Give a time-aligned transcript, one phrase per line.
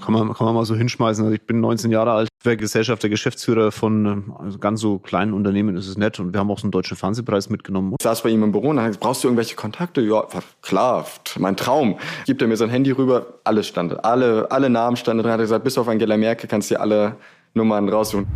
[0.00, 1.24] kann man, kann man mal so hinschmeißen.
[1.24, 5.32] Also ich bin 19 Jahre alt, wäre Gesellschaft der Geschäftsführer von also ganz so kleinen
[5.32, 6.20] Unternehmen, ist es nett.
[6.20, 7.94] Und wir haben auch so einen deutschen Fernsehpreis mitgenommen.
[7.98, 10.00] Ich saß bei ihm im Büro und dann brauchst du irgendwelche Kontakte?
[10.00, 10.24] Ja,
[10.62, 11.06] klar,
[11.38, 11.98] mein Traum.
[12.26, 15.32] Gibt er mir sein Handy rüber, alles stand, alle, alle Namen standen drin.
[15.32, 17.16] Hat er gesagt, bis auf Angela Merkel kannst du dir alle
[17.54, 18.26] Nummern raussuchen.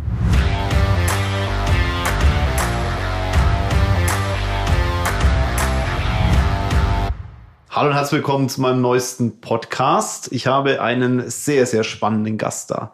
[7.77, 10.31] Hallo und herzlich willkommen zu meinem neuesten Podcast.
[10.31, 12.91] Ich habe einen sehr, sehr spannenden Gast da.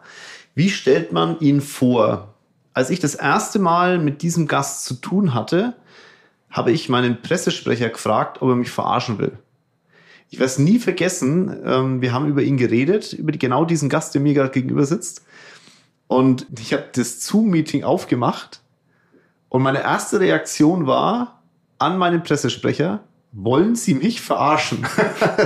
[0.54, 2.34] Wie stellt man ihn vor?
[2.74, 5.72] Als ich das erste Mal mit diesem Gast zu tun hatte,
[6.50, 9.38] habe ich meinen Pressesprecher gefragt, ob er mich verarschen will.
[10.28, 14.12] Ich werde es nie vergessen, ähm, wir haben über ihn geredet, über genau diesen Gast,
[14.14, 15.24] der mir gerade gegenüber sitzt.
[16.08, 18.60] Und ich habe das Zoom-Meeting aufgemacht
[19.48, 21.40] und meine erste Reaktion war
[21.78, 23.02] an meinen Pressesprecher,
[23.34, 24.86] wollen Sie mich verarschen?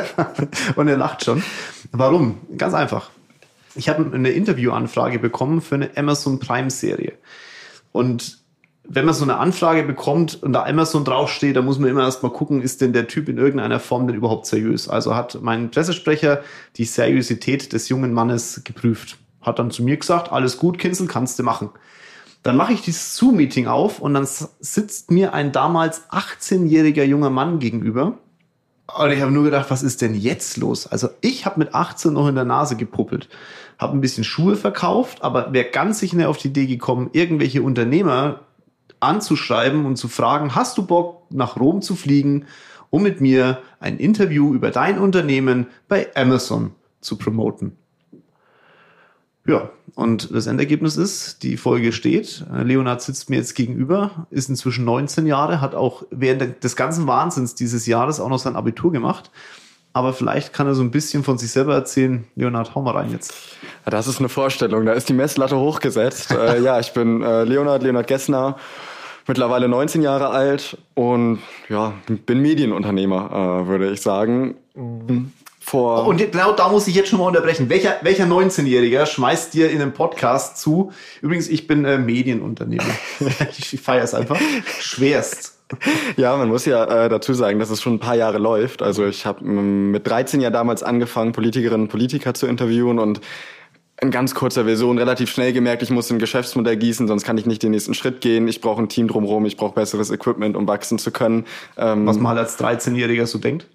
[0.77, 1.43] und er lacht schon.
[1.91, 2.39] Warum?
[2.57, 3.11] Ganz einfach.
[3.75, 7.15] Ich habe eine Interviewanfrage bekommen für eine Amazon Prime Serie.
[7.93, 8.39] Und
[8.91, 12.33] wenn man so eine Anfrage bekommt und da Amazon draufsteht, da muss man immer erstmal
[12.33, 14.89] gucken, ist denn der Typ in irgendeiner Form denn überhaupt seriös?
[14.89, 16.43] Also hat mein Pressesprecher
[16.77, 19.19] die Seriosität des jungen Mannes geprüft.
[19.43, 21.71] Hat dann zu mir gesagt, alles gut, Kinzel, kannst du machen.
[22.49, 27.59] Dann mache ich dieses Zoom-Meeting auf und dann sitzt mir ein damals 18-jähriger junger Mann
[27.59, 28.17] gegenüber.
[28.97, 30.87] Und ich habe nur gedacht, was ist denn jetzt los?
[30.87, 33.29] Also ich habe mit 18 noch in der Nase gepuppelt,
[33.79, 38.41] habe ein bisschen Schuhe verkauft, aber wäre ganz sicher auf die Idee gekommen, irgendwelche Unternehmer
[38.99, 42.47] anzuschreiben und zu fragen, hast du Bock, nach Rom zu fliegen,
[42.89, 46.71] um mit mir ein Interview über dein Unternehmen bei Amazon
[47.03, 47.77] zu promoten?
[49.49, 52.45] Ja, und das Endergebnis ist, die Folge steht.
[52.53, 57.55] Leonard sitzt mir jetzt gegenüber, ist inzwischen 19 Jahre, hat auch während des ganzen Wahnsinns
[57.55, 59.31] dieses Jahres auch noch sein Abitur gemacht.
[59.95, 62.27] Aber vielleicht kann er so ein bisschen von sich selber erzählen.
[62.37, 63.33] Leonard, hau mal rein jetzt.
[63.87, 66.31] Das ist eine Vorstellung, da ist die Messlatte hochgesetzt.
[66.31, 68.59] äh, ja, ich bin äh, Leonard, Leonard Gessner,
[69.27, 71.39] mittlerweile 19 Jahre alt und
[71.71, 71.95] ja,
[72.27, 74.57] bin Medienunternehmer, äh, würde ich sagen.
[74.75, 75.33] Mhm
[75.69, 76.07] vor.
[76.07, 77.69] Und genau da muss ich jetzt schon mal unterbrechen.
[77.69, 80.93] Welcher, welcher 19-Jähriger schmeißt dir in einem Podcast zu?
[81.21, 82.85] Übrigens, ich bin äh, Medienunternehmer.
[83.59, 84.39] ich feiere es einfach.
[84.81, 85.55] Schwerst.
[86.17, 88.83] Ja, man muss ja äh, dazu sagen, dass es schon ein paar Jahre läuft.
[88.83, 93.21] Also ich habe mm, mit 13 ja damals angefangen, Politikerinnen und Politiker zu interviewen und
[94.01, 97.47] in ganz kurzer Version relativ schnell gemerkt, ich muss ein Geschäftsmodell gießen, sonst kann ich
[97.47, 98.47] nicht den nächsten Schritt gehen.
[98.47, 101.47] Ich brauche ein Team drumherum, ich brauche besseres Equipment, um wachsen zu können.
[101.77, 103.67] Ähm Was man halt als 13-Jähriger so denkt.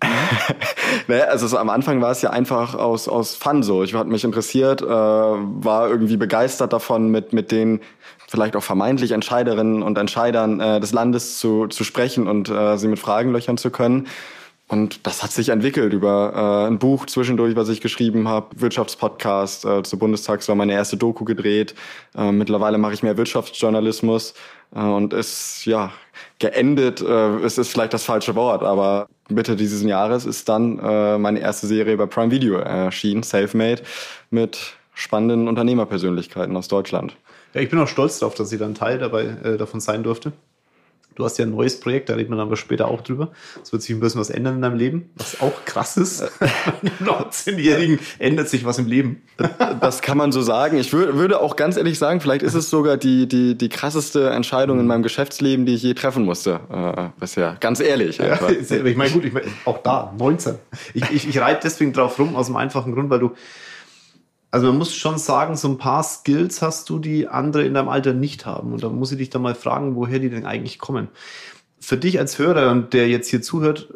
[1.08, 3.84] naja, also so am Anfang war es ja einfach aus, aus Fun so.
[3.84, 7.82] Ich hatte mich interessiert, äh, war irgendwie begeistert davon, mit, mit den
[8.30, 12.88] vielleicht auch vermeintlich Entscheiderinnen und Entscheidern äh, des Landes zu, zu sprechen und äh, sie
[12.88, 14.08] mit Fragen löchern zu können.
[14.74, 19.66] Und das hat sich entwickelt über äh, ein Buch zwischendurch, was ich geschrieben habe, Wirtschaftspodcast.
[19.66, 21.76] Äh, zur Bundestagswahl meine erste Doku gedreht.
[22.18, 24.34] Äh, mittlerweile mache ich mehr Wirtschaftsjournalismus
[24.76, 25.92] äh, und ist ja
[26.40, 27.02] geendet.
[27.02, 31.40] Äh, es ist vielleicht das falsche Wort, aber Mitte dieses Jahres ist dann äh, meine
[31.40, 33.84] erste Serie bei Prime Video erschienen, Selfmade,
[34.32, 37.16] mit spannenden Unternehmerpersönlichkeiten aus Deutschland.
[37.54, 40.34] Ja, ich bin auch stolz darauf, dass ich dann Teil dabei äh, davon sein durfte.
[41.16, 43.32] Du hast ja ein neues Projekt, da reden wir dann aber später auch drüber.
[43.62, 46.24] Es wird sich ein bisschen was ändern in deinem Leben, was auch krass ist.
[47.04, 49.22] 19-Jährigen ändert sich was im Leben.
[49.80, 50.78] Das kann man so sagen.
[50.78, 54.80] Ich würde auch ganz ehrlich sagen, vielleicht ist es sogar die, die, die krasseste Entscheidung
[54.80, 57.58] in meinem Geschäftsleben, die ich je treffen musste äh, bisher.
[57.60, 58.18] Ganz ehrlich.
[58.18, 60.56] Ja, ich meine, gut, ich mein, auch da, 19.
[60.94, 63.32] Ich, ich, ich reite deswegen drauf rum, aus dem einfachen Grund, weil du
[64.54, 67.90] also man muss schon sagen, so ein paar Skills hast du, die andere in deinem
[67.90, 68.72] Alter nicht haben.
[68.72, 71.08] Und da muss ich dich dann mal fragen, woher die denn eigentlich kommen.
[71.80, 73.96] Für dich als Hörer, der jetzt hier zuhört,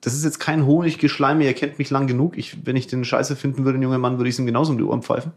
[0.00, 2.38] das ist jetzt kein Honiggeschleim, ihr kennt mich lang genug.
[2.38, 4.78] Ich, wenn ich den Scheiße finden würde, ein junger Mann, würde ich ihm genauso um
[4.78, 5.32] die Ohren pfeifen.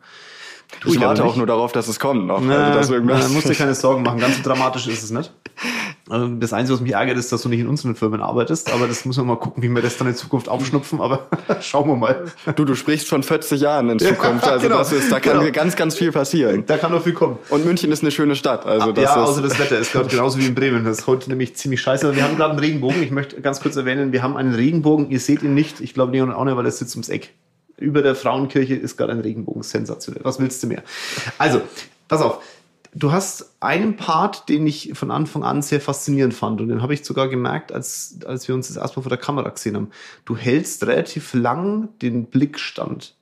[0.80, 2.40] Tu ich warte auch nur darauf, dass es kommt noch.
[2.40, 4.22] Na, also, na, musst dir keine Sorgen machen.
[4.22, 5.34] Ganz so dramatisch ist es nicht.
[6.10, 8.72] Also das Einzige, was mich ärgert, ist, dass du nicht in unseren Firmen arbeitest.
[8.74, 11.00] Aber das muss man mal gucken, wie wir das dann in Zukunft aufschnupfen.
[11.00, 11.28] Aber
[11.62, 12.26] schauen wir mal.
[12.56, 14.48] Du, du sprichst von 40 Jahren in Zukunft.
[14.48, 14.80] Also genau.
[14.80, 15.52] das ist, da kann genau.
[15.52, 16.66] ganz, ganz viel passieren.
[16.66, 17.38] Da kann noch viel kommen.
[17.50, 18.66] Und München ist eine schöne Stadt.
[18.66, 20.84] Also das ja, ist außer das Wetter ist gerade genauso wie in Bremen.
[20.84, 22.16] Das ist heute nämlich ziemlich scheiße.
[22.16, 23.02] Wir haben gerade einen Regenbogen.
[23.04, 25.10] Ich möchte ganz kurz erwähnen, wir haben einen Regenbogen.
[25.10, 25.82] Ihr seht ihn nicht.
[25.82, 27.34] Ich glaube, Leon auch nicht, weil er sitzt ums Eck
[27.82, 29.64] über der Frauenkirche ist gerade ein Regenbogen.
[29.64, 30.24] Sensationell.
[30.24, 30.84] Was willst du mehr?
[31.38, 31.62] Also,
[32.08, 32.44] pass auf.
[32.94, 36.94] Du hast einen Part, den ich von Anfang an sehr faszinierend fand und den habe
[36.94, 39.92] ich sogar gemerkt, als, als wir uns das erstmal vor der Kamera gesehen haben.
[40.26, 43.16] Du hältst relativ lang den Blickstand.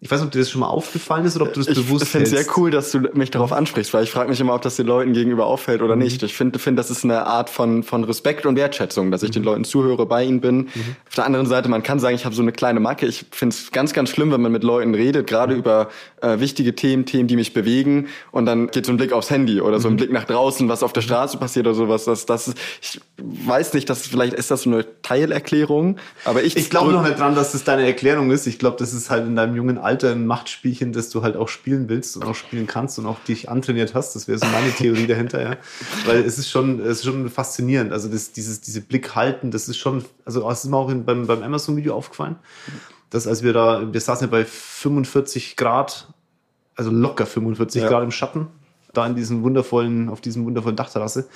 [0.00, 1.74] Ich weiß nicht, ob dir das schon mal aufgefallen ist oder ob du das ich
[1.74, 4.38] bewusst Ich finde es sehr cool, dass du mich darauf ansprichst, weil ich frage mich
[4.38, 6.22] immer, ob das den Leuten gegenüber auffällt oder nicht.
[6.22, 9.42] Ich finde, finde, das ist eine Art von, von Respekt und Wertschätzung, dass ich den
[9.42, 10.68] Leuten zuhöre, bei ihnen bin.
[11.08, 13.06] Auf der anderen Seite, man kann sagen, ich habe so eine kleine Macke.
[13.06, 15.88] Ich finde es ganz, ganz schlimm, wenn man mit Leuten redet, gerade über
[16.22, 18.06] äh, wichtige Themen, Themen, die mich bewegen.
[18.30, 20.84] Und dann geht so ein Blick aufs Handy oder so ein Blick nach draußen, was
[20.84, 22.04] auf der Straße passiert oder sowas.
[22.04, 26.70] Das, das ich weiß nicht, dass vielleicht ist das so eine Teilerklärung, aber ich Ich
[26.70, 28.46] glaube noch nicht dran, dass das deine Erklärung ist.
[28.46, 31.48] Ich glaube, das ist halt in deinem jungen Alter ein Machtspielchen, das du halt auch
[31.48, 34.14] spielen willst und auch spielen kannst und auch dich antrainiert hast.
[34.14, 35.56] Das wäre so meine Theorie dahinter, ja.
[36.06, 37.92] Weil es ist schon, es ist schon faszinierend.
[37.92, 41.04] Also das, dieses, diese Blick halten, das ist schon, also es ist mir auch in,
[41.04, 42.36] beim, beim Amazon-Video aufgefallen,
[43.10, 46.08] dass als wir da, wir saßen ja bei 45 Grad,
[46.76, 47.88] also locker 45 Ja.
[47.88, 48.48] Grad im Schatten,
[48.92, 51.28] da in diesem wundervollen, auf diesem wundervollen Dachterrasse.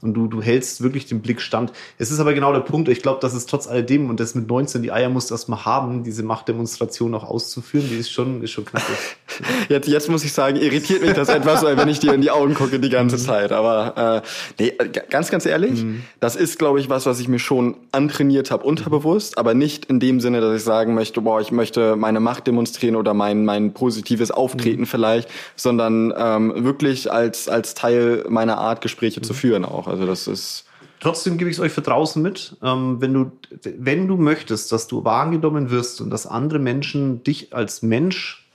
[0.00, 1.72] Und du, du hältst wirklich den Blick stand.
[1.98, 2.88] Es ist aber genau der Punkt.
[2.88, 6.04] Ich glaube, dass es trotz alledem, und das mit 19, die Eier musst erstmal haben,
[6.04, 8.96] diese Machtdemonstration auch auszuführen, die ist schon, ist schon knackig.
[9.68, 12.30] Jetzt, jetzt muss ich sagen, irritiert mich das etwas, weil wenn ich dir in die
[12.30, 13.52] Augen gucke die ganze Zeit.
[13.52, 14.28] Aber äh,
[14.58, 15.84] nee, äh, ganz, ganz ehrlich,
[16.18, 20.00] das ist, glaube ich, was, was ich mir schon antrainiert habe, unterbewusst, aber nicht in
[20.00, 23.74] dem Sinne, dass ich sagen möchte, boah, ich möchte meine Macht demonstrieren oder mein, mein
[23.74, 29.87] positives Auftreten vielleicht, sondern ähm, wirklich als, als Teil meiner Art, Gespräche zu führen auch.
[29.88, 30.64] Also das ist.
[31.00, 32.56] Trotzdem gebe ich es euch für draußen mit.
[32.62, 33.32] Ähm, wenn, du,
[33.78, 38.48] wenn du möchtest, dass du wahrgenommen wirst und dass andere Menschen dich als Mensch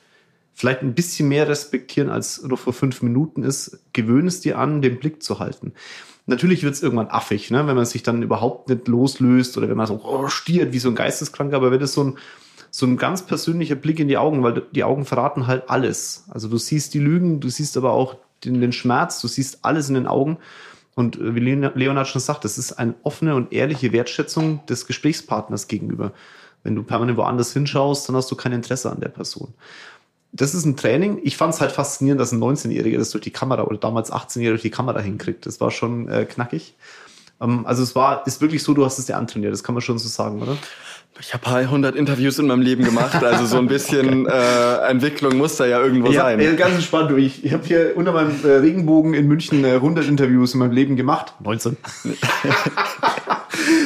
[0.53, 4.81] vielleicht ein bisschen mehr respektieren, als noch vor fünf Minuten ist, gewöhne es dir an,
[4.81, 5.74] den Blick zu halten.
[6.25, 7.68] Natürlich wird es irgendwann affig, ne?
[7.68, 10.89] wenn man sich dann überhaupt nicht loslöst oder wenn man so oh, stiert wie so
[10.89, 12.18] ein Geisteskranker, aber wenn es so ein,
[12.71, 16.25] so ein ganz persönlicher Blick in die Augen, weil die Augen verraten halt alles.
[16.29, 18.15] Also du siehst die Lügen, du siehst aber auch
[18.45, 20.38] den, den Schmerz, du siehst alles in den Augen.
[20.95, 24.86] Und äh, wie Leon- Leonard schon sagt, das ist eine offene und ehrliche Wertschätzung des
[24.86, 26.12] Gesprächspartners gegenüber.
[26.63, 29.54] Wenn du permanent woanders hinschaust, dann hast du kein Interesse an der Person.
[30.31, 31.19] Das ist ein Training.
[31.24, 34.50] Ich fand es halt faszinierend, dass ein 19-Jähriger das durch die Kamera oder damals 18-Jähriger
[34.50, 35.45] durch die Kamera hinkriegt.
[35.45, 36.75] Das war schon äh, knackig.
[37.39, 39.54] Ähm, also es war, ist wirklich so, du hast es dir antrainiert.
[39.54, 40.57] Das kann man schon so sagen, oder?
[41.19, 45.38] Ich habe halt 100 Interviews in meinem Leben gemacht, also so ein bisschen äh, Entwicklung
[45.38, 46.39] muss da ja irgendwo Ja, sein.
[46.39, 47.12] ey, ganz entspannt.
[47.12, 47.18] Du.
[47.18, 50.71] Ich, ich habe hier unter meinem äh, Regenbogen in München äh, 100 Interviews in meinem
[50.71, 51.33] Leben gemacht.
[51.39, 51.77] 19.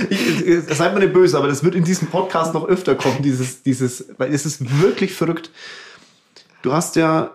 [0.10, 3.22] ich, äh, seid mir nicht böse, aber das wird in diesem Podcast noch öfter kommen,
[3.22, 5.52] dieses, dieses, weil es ist wirklich verrückt.
[6.62, 7.32] Du hast ja,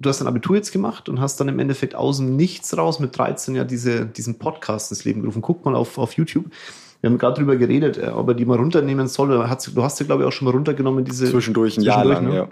[0.00, 2.98] du hast ein Abitur jetzt gemacht und hast dann im Endeffekt aus dem Nichts raus
[3.00, 5.42] mit 13 ja diese, diesen Podcast ins Leben gerufen.
[5.42, 6.46] Guck mal auf, auf YouTube.
[7.00, 9.28] Wir haben gerade drüber geredet, äh, ob er die mal runternehmen soll.
[9.28, 11.30] Du hast ja, glaube ich, auch schon mal runtergenommen, diese.
[11.30, 12.36] Zwischendurch ein Jahr lang, ne?
[12.36, 12.48] ja.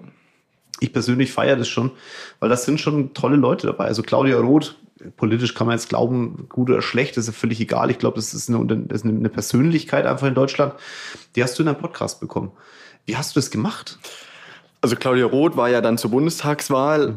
[0.81, 1.91] ich persönlich feiere das schon,
[2.41, 3.85] weil das sind schon tolle Leute dabei.
[3.87, 4.77] Also Claudia Roth,
[5.17, 7.91] politisch kann man jetzt glauben, gut oder schlecht, ist ja völlig egal.
[7.91, 10.75] Ich glaube, das ist eine, das ist eine Persönlichkeit einfach in Deutschland.
[11.37, 12.53] Die hast du in einem Podcast bekommen.
[13.07, 13.99] Wie hast du das gemacht?
[14.81, 17.17] Also Claudia Roth war ja dann zur Bundestagswahl.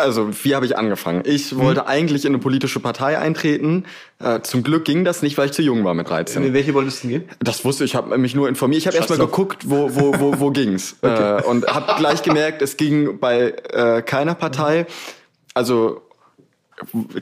[0.00, 1.22] Also wie habe ich angefangen?
[1.24, 3.84] Ich wollte eigentlich in eine politische Partei eintreten.
[4.18, 6.42] Äh, zum Glück ging das nicht, weil ich zu jung war mit 13.
[6.42, 7.28] In welche wolltest du denn gehen?
[7.40, 8.80] Das wusste ich, habe mich nur informiert.
[8.80, 12.22] Ich habe erst mal Schatz, geguckt, wo, wo, wo, wo ging's äh, und habe gleich
[12.22, 14.86] gemerkt, es ging bei äh, keiner Partei.
[15.54, 16.02] Also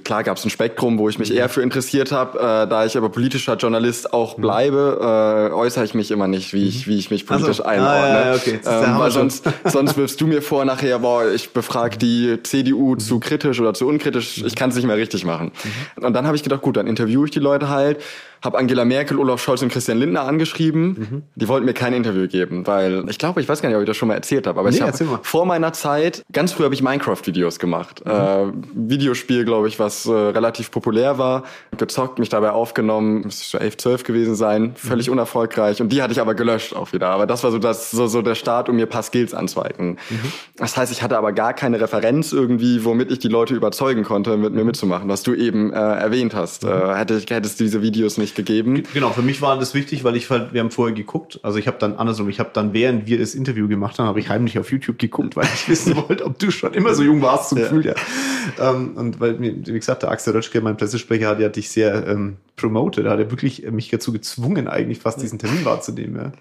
[0.04, 2.38] klar gab es ein Spektrum, wo ich mich eher für interessiert habe.
[2.38, 6.68] Äh, da ich aber politischer Journalist auch bleibe, äh, äußere ich mich immer nicht, wie
[6.68, 7.64] ich, wie ich mich politisch so.
[7.64, 8.08] Ah, einordne.
[8.08, 8.60] ja, ja, okay.
[8.64, 13.20] Ähm, weil sonst, sonst wirfst du mir vor nachher, boah, ich befrage die CDU zu
[13.20, 14.42] kritisch oder zu unkritisch.
[14.44, 15.52] Ich kann es nicht mehr richtig machen.
[15.96, 17.98] Und dann habe ich gedacht, gut, dann interviewe ich die Leute halt.
[18.44, 21.24] Habe Angela Merkel, Olaf Scholz und Christian Lindner angeschrieben.
[21.34, 23.86] Die wollten mir kein Interview geben, weil ich glaube, ich weiß gar nicht, ob ich
[23.88, 24.92] das schon mal erzählt habe, aber Nee, ich habe
[25.22, 28.02] vor meiner Zeit, ganz früh habe ich Minecraft-Videos gemacht.
[28.06, 31.44] Äh, Videospiel, glaube ich, was äh, relativ populär war.
[31.76, 35.80] Gezockt, mich dabei aufgenommen, müsste so 11, 12 gewesen sein, völlig unerfolgreich.
[35.80, 37.08] Und die hatte ich aber gelöscht auch wieder.
[37.08, 39.98] Aber das war so, das, so, so der Start, um mir ein paar Skills anzueignen.
[40.56, 44.36] Das heißt, ich hatte aber gar keine Referenz irgendwie, womit ich die Leute überzeugen konnte,
[44.36, 46.64] mit mir mitzumachen, was du eben äh, erwähnt hast.
[46.64, 48.82] Äh, hätte, ich- hätte es diese Videos nicht gegeben.
[48.94, 51.66] Genau, für mich war das wichtig, weil ich halt, wir haben vorher geguckt, also ich
[51.66, 54.58] habe dann andersrum, ich habe dann, während wir das Interview gemacht haben, habe ich heimlich
[54.58, 57.58] auf YouTube geguckt, weil ich wissen wollte, ob du schon immer so jung warst zum
[57.58, 57.94] Gefühl, ja.
[58.58, 62.06] Ähm, und weil mir, wie gesagt, der Axel Rötschke, mein Pressesprecher, hat ja dich sehr
[62.06, 66.32] ähm, promoted, hat er wirklich mich dazu gezwungen, eigentlich fast diesen Termin wahrzunehmen, ja.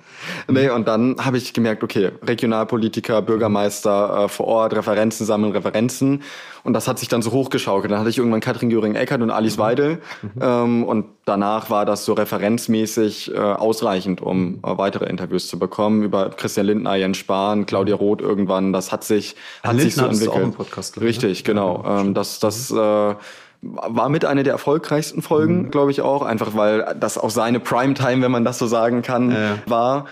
[0.53, 6.23] Nee, und dann habe ich gemerkt, okay, Regionalpolitiker, Bürgermeister äh, vor Ort, Referenzen sammeln, Referenzen.
[6.67, 7.89] Und das hat sich dann so hochgeschaukelt.
[7.91, 9.99] Dann hatte ich irgendwann Katrin Göring-Eckert und Alice Weidel.
[10.41, 16.03] Ähm, und danach war das so referenzmäßig äh, ausreichend, um äh, weitere Interviews zu bekommen.
[16.03, 18.73] Über Christian Lindner, Jens Spahn, Claudia Roth irgendwann.
[18.73, 20.53] Das hat sich, hat Lindner sich so entwickelt.
[20.53, 21.09] auch Podcast, glaub ne?
[21.09, 21.85] Richtig, genau.
[21.87, 25.71] Ähm, das, das, äh, war mit einer der erfolgreichsten Folgen, Mhm.
[25.71, 29.31] glaube ich auch, einfach weil das auch seine Primetime, wenn man das so sagen kann,
[29.31, 29.57] Ja.
[29.65, 30.05] war.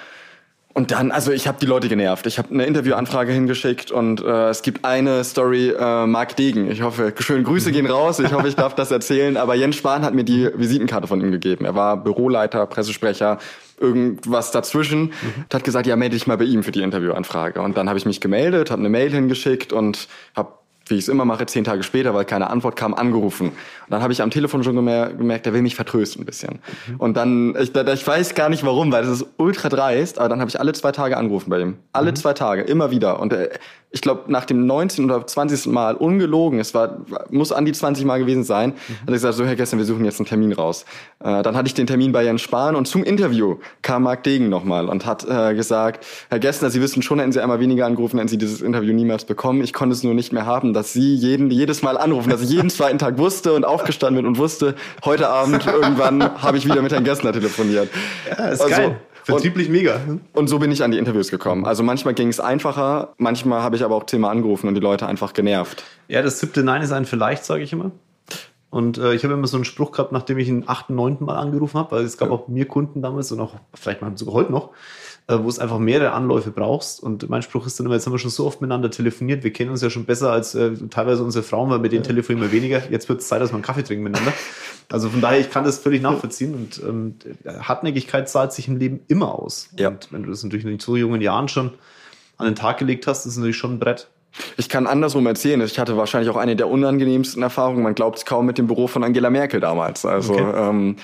[0.78, 2.28] Und dann, also ich habe die Leute genervt.
[2.28, 6.70] Ich habe eine Interviewanfrage hingeschickt und äh, es gibt eine Story, äh, Marc Degen.
[6.70, 8.20] Ich hoffe, schöne Grüße gehen raus.
[8.20, 9.38] Ich hoffe, ich darf das erzählen.
[9.38, 11.64] Aber Jens Spahn hat mir die Visitenkarte von ihm gegeben.
[11.64, 13.38] Er war Büroleiter, Pressesprecher,
[13.80, 15.04] irgendwas dazwischen.
[15.04, 15.44] Mhm.
[15.44, 17.62] Und hat gesagt, ja, melde dich mal bei ihm für die Interviewanfrage.
[17.62, 20.56] Und dann habe ich mich gemeldet, habe eine Mail hingeschickt und habe
[20.88, 23.48] wie ich es immer mache, zehn Tage später, weil keine Antwort kam, angerufen.
[23.48, 23.56] Und
[23.90, 26.60] dann habe ich am Telefon schon gemerkt, gemerkt, der will mich vertrösten ein bisschen.
[26.88, 26.96] Mhm.
[26.98, 30.40] Und dann, ich, ich weiß gar nicht warum, weil das ist ultra dreist, aber dann
[30.40, 31.78] habe ich alle zwei Tage angerufen bei ihm.
[31.94, 32.16] Alle mhm.
[32.16, 33.20] zwei Tage, immer wieder.
[33.20, 33.50] Und äh,
[33.96, 35.06] ich glaube, nach dem 19.
[35.06, 35.68] oder 20.
[35.68, 36.98] Mal, ungelogen, es war,
[37.30, 38.94] muss an die 20 Mal gewesen sein, mhm.
[38.94, 40.84] hat er gesagt, so Herr Gestern, wir suchen jetzt einen Termin raus.
[41.24, 44.50] Äh, dann hatte ich den Termin bei Jens Spahn und zum Interview kam Marc Degen
[44.50, 48.18] nochmal und hat äh, gesagt, Herr Gessner, Sie wissen schon, hätten Sie einmal weniger angerufen,
[48.18, 49.64] hätten Sie dieses Interview niemals bekommen.
[49.64, 52.50] Ich konnte es nur nicht mehr haben, dass Sie jeden, jedes Mal anrufen, dass ich
[52.50, 54.76] jeden zweiten Tag wusste und aufgestanden bin und wusste,
[55.06, 57.88] heute Abend irgendwann habe ich wieder mit Herrn Gessner telefoniert.
[58.28, 59.00] Ja, ist also, geil.
[59.26, 60.00] Vertrieblich mega.
[60.34, 61.66] Und so bin ich an die Interviews gekommen.
[61.66, 65.08] Also manchmal ging es einfacher, manchmal habe ich aber auch zehnmal angerufen und die Leute
[65.08, 65.84] einfach genervt.
[66.08, 67.92] Ja, das siebte Nein ist ein vielleicht, sage ich immer.
[68.70, 71.38] Und äh, ich habe immer so einen Spruch gehabt, nachdem ich ihn achten, neunten Mal
[71.38, 72.36] angerufen habe, weil es gab ja.
[72.36, 74.72] auch mir Kunden damals und auch vielleicht mal sogar heute noch,
[75.28, 77.02] äh, wo es einfach mehrere Anläufe brauchst.
[77.02, 79.52] Und mein Spruch ist dann immer, jetzt haben wir schon so oft miteinander telefoniert, wir
[79.52, 82.56] kennen uns ja schon besser als äh, teilweise unsere Frauen, weil mit denen telefonieren wir
[82.56, 82.84] weniger.
[82.92, 84.34] Jetzt wird es Zeit, dass wir einen Kaffee trinken miteinander.
[84.92, 89.00] Also von daher, ich kann das völlig nachvollziehen und ähm, Hartnäckigkeit zahlt sich im Leben
[89.08, 89.70] immer aus.
[89.78, 89.90] Ja.
[89.90, 91.72] Und wenn du das natürlich in so jungen Jahren schon
[92.38, 94.10] an den Tag gelegt hast, ist es natürlich schon ein Brett.
[94.58, 95.62] Ich kann andersrum erzählen.
[95.62, 97.84] Ich hatte wahrscheinlich auch eine der unangenehmsten Erfahrungen.
[97.84, 100.06] Man glaubt es kaum mit dem Büro von Angela Merkel damals.
[100.06, 100.70] Also okay.
[100.70, 100.96] ähm,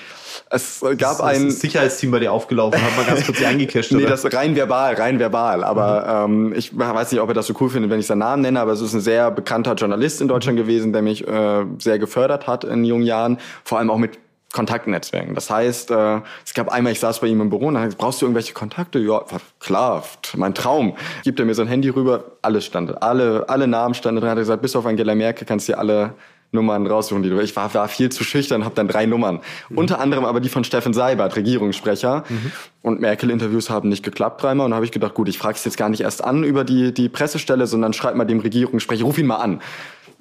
[0.50, 3.92] es gab ist, ein ist Sicherheitsteam bei dir aufgelaufen, hat man ganz kurz eingecasht.
[3.92, 5.64] nee, das rein verbal, rein verbal.
[5.64, 6.52] Aber mhm.
[6.52, 8.60] ähm, ich weiß nicht, ob er das so cool findet, wenn ich seinen Namen nenne.
[8.60, 12.46] Aber es ist ein sehr bekannter Journalist in Deutschland gewesen, der mich äh, sehr gefördert
[12.46, 13.38] hat in jungen Jahren.
[13.64, 14.18] Vor allem auch mit
[14.52, 15.34] Kontaktnetzwerken.
[15.34, 18.20] Das heißt, äh, es gab einmal, ich saß bei ihm im Büro und dann brauchst
[18.20, 18.98] du irgendwelche Kontakte?
[18.98, 19.24] Ja,
[19.60, 20.04] klar,
[20.36, 20.96] mein Traum.
[21.24, 24.30] Gibt er mir sein Handy rüber, alles stand, alle, alle Namen standen drin.
[24.30, 26.14] Hat er gesagt, bis auf Angela Merkel kannst du dir alle
[26.52, 27.40] Nummern raussuchen, die du.
[27.40, 29.40] Ich war, war viel zu schüchtern, habe dann drei Nummern.
[29.70, 29.78] Mhm.
[29.78, 32.24] Unter anderem aber die von Steffen Seibert, Regierungssprecher.
[32.28, 32.52] Mhm.
[32.82, 34.66] Und Merkel-Interviews haben nicht geklappt dreimal.
[34.66, 36.64] Und da habe ich gedacht, gut, ich frage es jetzt gar nicht erst an über
[36.64, 39.60] die, die Pressestelle, sondern schreib mal dem Regierungssprecher, ruf ihn mal an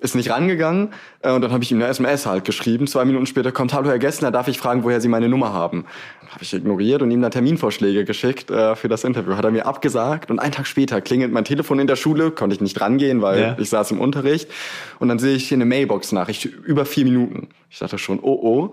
[0.01, 0.89] ist nicht rangegangen
[1.21, 2.87] äh, und dann habe ich ihm eine SMS halt geschrieben.
[2.87, 5.85] Zwei Minuten später kommt, hallo Herr Gessner, darf ich fragen, woher Sie meine Nummer haben?
[6.31, 9.35] Habe ich ignoriert und ihm dann Terminvorschläge geschickt äh, für das Interview.
[9.35, 12.55] Hat er mir abgesagt und einen Tag später klingelt mein Telefon in der Schule, konnte
[12.55, 13.57] ich nicht rangehen, weil ja.
[13.59, 14.49] ich saß im Unterricht
[14.99, 17.49] und dann sehe ich hier eine Mailbox-Nachricht über vier Minuten.
[17.69, 18.71] Ich dachte schon, oh oh.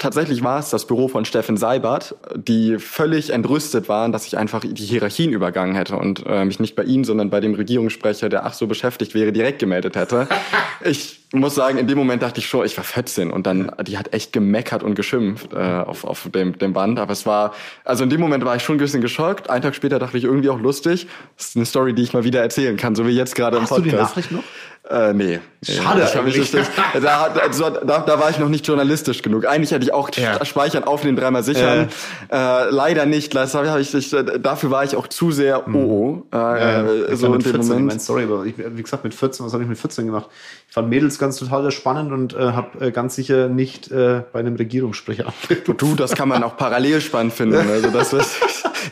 [0.00, 4.62] Tatsächlich war es das Büro von Steffen Seibert, die völlig entrüstet waren, dass ich einfach
[4.64, 8.46] die Hierarchien übergangen hätte und äh, mich nicht bei Ihnen, sondern bei dem Regierungssprecher, der
[8.46, 10.26] ach so beschäftigt wäre, direkt gemeldet hätte.
[10.84, 13.98] Ich muss sagen, in dem Moment dachte ich schon, ich war 14 und dann, die
[13.98, 16.98] hat echt gemeckert und geschimpft äh, auf, auf dem, dem Band.
[16.98, 17.52] Aber es war,
[17.84, 19.50] also in dem Moment war ich schon ein bisschen geschockt.
[19.50, 21.08] Einen Tag später dachte ich irgendwie auch lustig.
[21.36, 23.64] Das ist eine Story, die ich mal wieder erzählen kann, so wie jetzt gerade im
[23.64, 23.78] Podcast.
[23.78, 24.44] Hast du die Nachricht noch?
[24.88, 25.40] Äh, nee.
[25.62, 26.52] Schade ich eigentlich.
[26.52, 26.68] Nicht,
[27.02, 29.44] da, also, da, da war ich noch nicht journalistisch genug.
[29.46, 30.44] Eigentlich hätte ich auch ja.
[30.44, 31.88] speichern, aufnehmen, dreimal sichern.
[32.28, 32.36] Äh.
[32.36, 33.34] Äh, leider nicht.
[33.34, 36.24] Das ich, ich, dafür war ich auch zu sehr OO.
[36.32, 37.86] Äh, ja, so in dem 14, Moment.
[37.86, 40.26] Mein Story, aber ich, wie gesagt, mit 14, was habe ich mit 14 gemacht?
[40.68, 44.38] Ich fand Mädels ganz total spannend und äh, habe äh, ganz sicher nicht äh, bei
[44.40, 45.76] einem Regierungssprecher abgerufen.
[45.78, 47.56] Du, das kann man auch parallel spannend finden.
[47.76, 48.38] Also das ist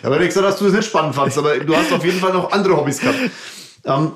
[0.02, 2.18] ja, aber nicht gesagt, dass du das nicht spannend fandst, aber du hast auf jeden
[2.18, 3.18] Fall noch andere Hobbys gehabt.
[3.84, 4.12] Ähm,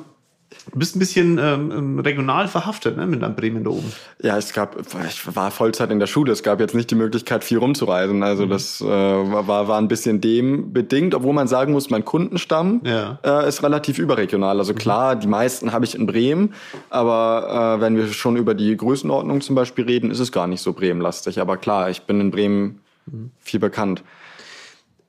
[0.72, 3.92] Du bist ein bisschen ähm, ähm, regional verhaftet ne, mit deinem Bremen da oben.
[4.22, 4.76] Ja, es gab,
[5.06, 8.22] ich war Vollzeit in der Schule, es gab jetzt nicht die Möglichkeit, viel rumzureisen.
[8.22, 8.50] Also mhm.
[8.50, 13.18] das äh, war, war ein bisschen dem bedingt, obwohl man sagen muss, mein Kundenstamm ja.
[13.24, 14.58] äh, ist relativ überregional.
[14.58, 14.78] Also mhm.
[14.78, 16.54] klar, die meisten habe ich in Bremen,
[16.88, 20.62] aber äh, wenn wir schon über die Größenordnung zum Beispiel reden, ist es gar nicht
[20.62, 21.40] so Bremenlastig.
[21.40, 23.30] Aber klar, ich bin in Bremen mhm.
[23.38, 24.02] viel bekannt.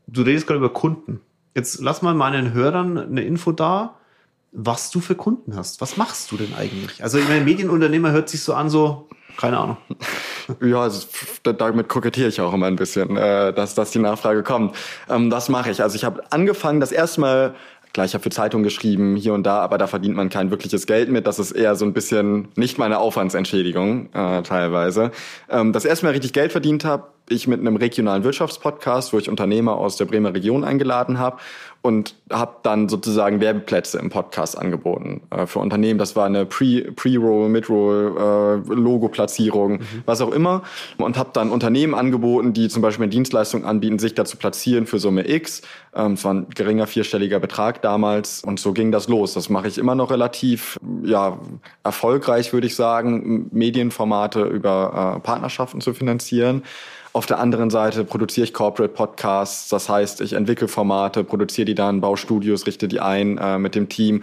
[0.07, 1.21] Du redest gerade über Kunden.
[1.55, 3.98] Jetzt lass mal meinen Hörern eine Info da
[4.51, 5.81] was du für Kunden hast.
[5.81, 7.03] Was machst du denn eigentlich?
[7.03, 9.77] Also, ich meine, Medienunternehmer hört sich so an, so, keine Ahnung.
[10.61, 11.07] Ja, also,
[11.43, 14.75] damit kokettiere ich auch immer ein bisschen, äh, dass, dass die Nachfrage kommt.
[15.07, 15.83] Ähm, das mache ich.
[15.83, 17.55] Also ich habe angefangen, das erste Mal
[17.93, 20.85] Klar, ich habe für Zeitungen geschrieben, hier und da, aber da verdient man kein wirkliches
[20.85, 21.25] Geld mit.
[21.25, 25.11] Das ist eher so ein bisschen nicht meine Aufwandsentschädigung äh, teilweise.
[25.49, 29.27] Ähm, das erste Mal richtig Geld verdient habe, ich mit einem regionalen Wirtschaftspodcast, wo ich
[29.27, 31.37] Unternehmer aus der Bremer Region eingeladen habe
[31.81, 35.97] und habe dann sozusagen Werbeplätze im Podcast angeboten äh, für Unternehmen.
[35.97, 39.87] Das war eine Pre-Roll, Pre Mid-Roll, äh, Logo-Platzierung, mhm.
[40.05, 40.63] was auch immer.
[40.97, 44.99] Und habe dann Unternehmen angeboten, die zum Beispiel eine Dienstleistung anbieten, sich dazu platzieren für
[44.99, 45.61] Summe X.
[45.95, 49.33] Ähm, es war ein geringer vierstelliger Betrag damals und so ging das los.
[49.33, 51.39] Das mache ich immer noch relativ ja
[51.83, 56.63] erfolgreich, würde ich sagen, Medienformate über äh, Partnerschaften zu finanzieren.
[57.11, 61.75] Auf der anderen Seite produziere ich Corporate Podcasts, das heißt, ich entwickle Formate, produziere die
[61.75, 64.21] dann, baue Studios, richte die ein äh, mit dem Team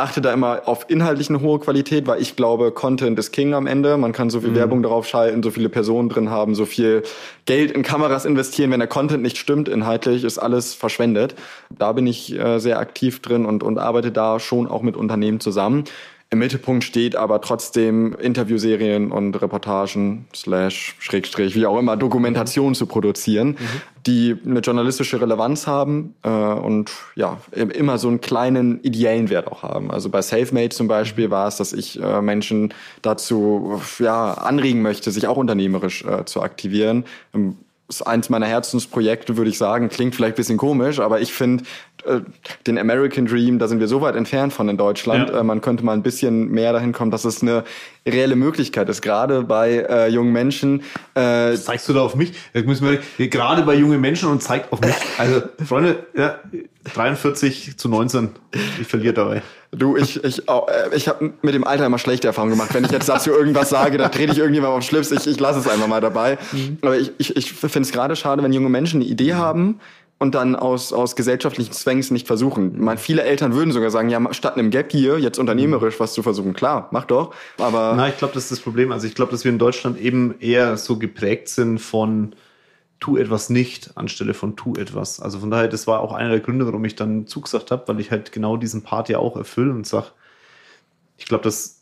[0.00, 3.66] achte da immer auf inhaltlich eine hohe Qualität, weil ich glaube, Content ist King am
[3.66, 3.96] Ende.
[3.96, 4.56] Man kann so viel mhm.
[4.56, 7.02] Werbung darauf schalten, so viele Personen drin haben, so viel
[7.44, 8.70] Geld in Kameras investieren.
[8.70, 11.34] Wenn der Content nicht stimmt inhaltlich, ist alles verschwendet.
[11.70, 15.40] Da bin ich äh, sehr aktiv drin und, und arbeite da schon auch mit Unternehmen
[15.40, 15.84] zusammen.
[16.32, 22.86] Im Mittelpunkt steht aber trotzdem Interviewserien und Reportagen, slash, Schrägstrich, wie auch immer, Dokumentation zu
[22.86, 23.56] produzieren, mhm.
[24.06, 29.64] die eine journalistische Relevanz haben äh, und ja, immer so einen kleinen ideellen Wert auch
[29.64, 29.90] haben.
[29.90, 35.10] Also bei SafeMate zum Beispiel war es, dass ich äh, Menschen dazu ja, anregen möchte,
[35.10, 37.06] sich auch unternehmerisch äh, zu aktivieren.
[37.34, 37.56] Ähm,
[37.90, 39.88] ist eins meiner Herzensprojekte, würde ich sagen.
[39.88, 41.64] Klingt vielleicht bisschen komisch, aber ich finde
[42.06, 42.20] äh,
[42.66, 45.28] den American Dream, da sind wir so weit entfernt von in Deutschland.
[45.28, 45.40] Ja.
[45.40, 47.64] Äh, man könnte mal ein bisschen mehr dahin kommen, dass es eine
[48.06, 50.82] reelle Möglichkeit ist, gerade bei äh, jungen Menschen.
[51.14, 52.32] Äh, zeigst du da auf mich?
[52.54, 54.94] Jetzt müssen wir gerade bei jungen Menschen und zeigt auf mich.
[55.18, 56.38] Also Freunde, ja,
[56.84, 58.30] 43 zu 19.
[58.80, 59.42] Ich verliere dabei.
[59.72, 60.52] Du, ich, ich, äh,
[60.94, 62.74] ich habe mit dem Alter immer schlechte Erfahrungen gemacht.
[62.74, 65.10] Wenn ich jetzt dazu irgendwas sage, dann trete ich irgendjemand auf Schlips.
[65.10, 66.38] Ich, ich lasse es einfach mal dabei.
[66.52, 66.78] Mhm.
[66.82, 69.78] Aber ich, ich, ich finde es gerade schade, wenn junge Menschen eine Idee haben
[70.18, 72.80] und dann aus, aus gesellschaftlichen Zwängs nicht versuchen.
[72.80, 76.22] Man, viele Eltern würden sogar sagen, ja, statt einem Gap hier jetzt unternehmerisch was zu
[76.22, 76.52] versuchen.
[76.52, 77.34] Klar, mach doch.
[77.58, 77.94] Aber.
[77.96, 78.90] Na, ich glaube, das ist das Problem.
[78.90, 82.34] Also ich glaube, dass wir in Deutschland eben eher so geprägt sind von
[83.00, 85.20] tu etwas nicht anstelle von tu etwas.
[85.20, 87.98] Also von daher, das war auch einer der Gründe, warum ich dann zugesagt habe, weil
[87.98, 90.12] ich halt genau diesen Part ja auch erfülle und sag,
[91.16, 91.80] ich glaube, dass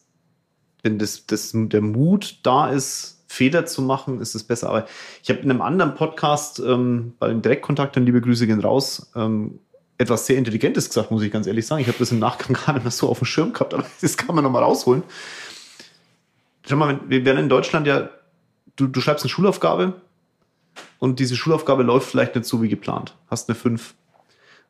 [0.82, 4.70] wenn das, das, der Mut da ist, Fehler zu machen, ist es besser.
[4.70, 4.86] Aber
[5.22, 9.58] ich habe in einem anderen Podcast ähm, bei den Direktkontakten, liebe Grüße gehen raus, ähm,
[9.98, 11.82] etwas sehr Intelligentes gesagt, muss ich ganz ehrlich sagen.
[11.82, 14.16] Ich habe das im Nachgang gar nicht mehr so auf dem Schirm gehabt, aber das
[14.16, 15.02] kann man nochmal rausholen.
[16.66, 18.08] Schau mal, wir werden in Deutschland ja,
[18.76, 19.94] du, du schreibst eine Schulaufgabe
[20.98, 23.16] und diese Schulaufgabe läuft vielleicht nicht so wie geplant.
[23.28, 23.94] Hast eine 5.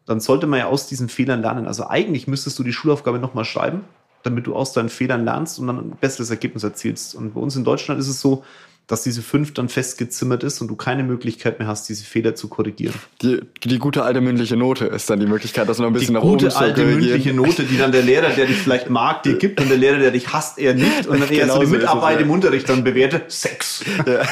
[0.06, 1.66] Dann sollte man ja aus diesen Fehlern lernen.
[1.66, 3.84] Also eigentlich müsstest du die Schulaufgabe nochmal schreiben
[4.22, 7.14] damit du aus deinen Fehlern lernst und dann ein besseres Ergebnis erzielst.
[7.14, 8.44] Und bei uns in Deutschland ist es so,
[8.88, 12.48] dass diese 5 dann festgezimmert ist und du keine Möglichkeit mehr hast, diese Fehler zu
[12.48, 12.94] korrigieren.
[13.20, 16.12] Die, die gute alte mündliche Note ist dann die Möglichkeit, das noch ein bisschen die
[16.14, 16.46] nach oben zu.
[16.46, 19.60] Die gute alte mündliche Note, die dann der Lehrer, der dich vielleicht mag, dir gibt
[19.60, 22.14] und der Lehrer, der dich hasst, eher nicht und dann eher genau so die Mitarbeit
[22.14, 22.24] es, ja.
[22.24, 23.30] im Unterricht dann bewertet.
[23.30, 23.84] Sex.
[24.06, 24.22] Ja.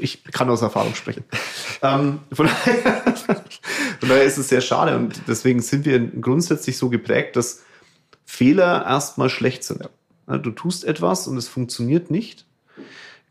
[0.00, 1.24] Ich kann aus Erfahrung sprechen.
[1.82, 3.14] Ähm, von, daher,
[4.00, 7.62] von daher ist es sehr schade und deswegen sind wir grundsätzlich so geprägt, dass
[8.24, 9.82] Fehler erstmal schlecht sind.
[10.26, 12.46] Du tust etwas und es funktioniert nicht.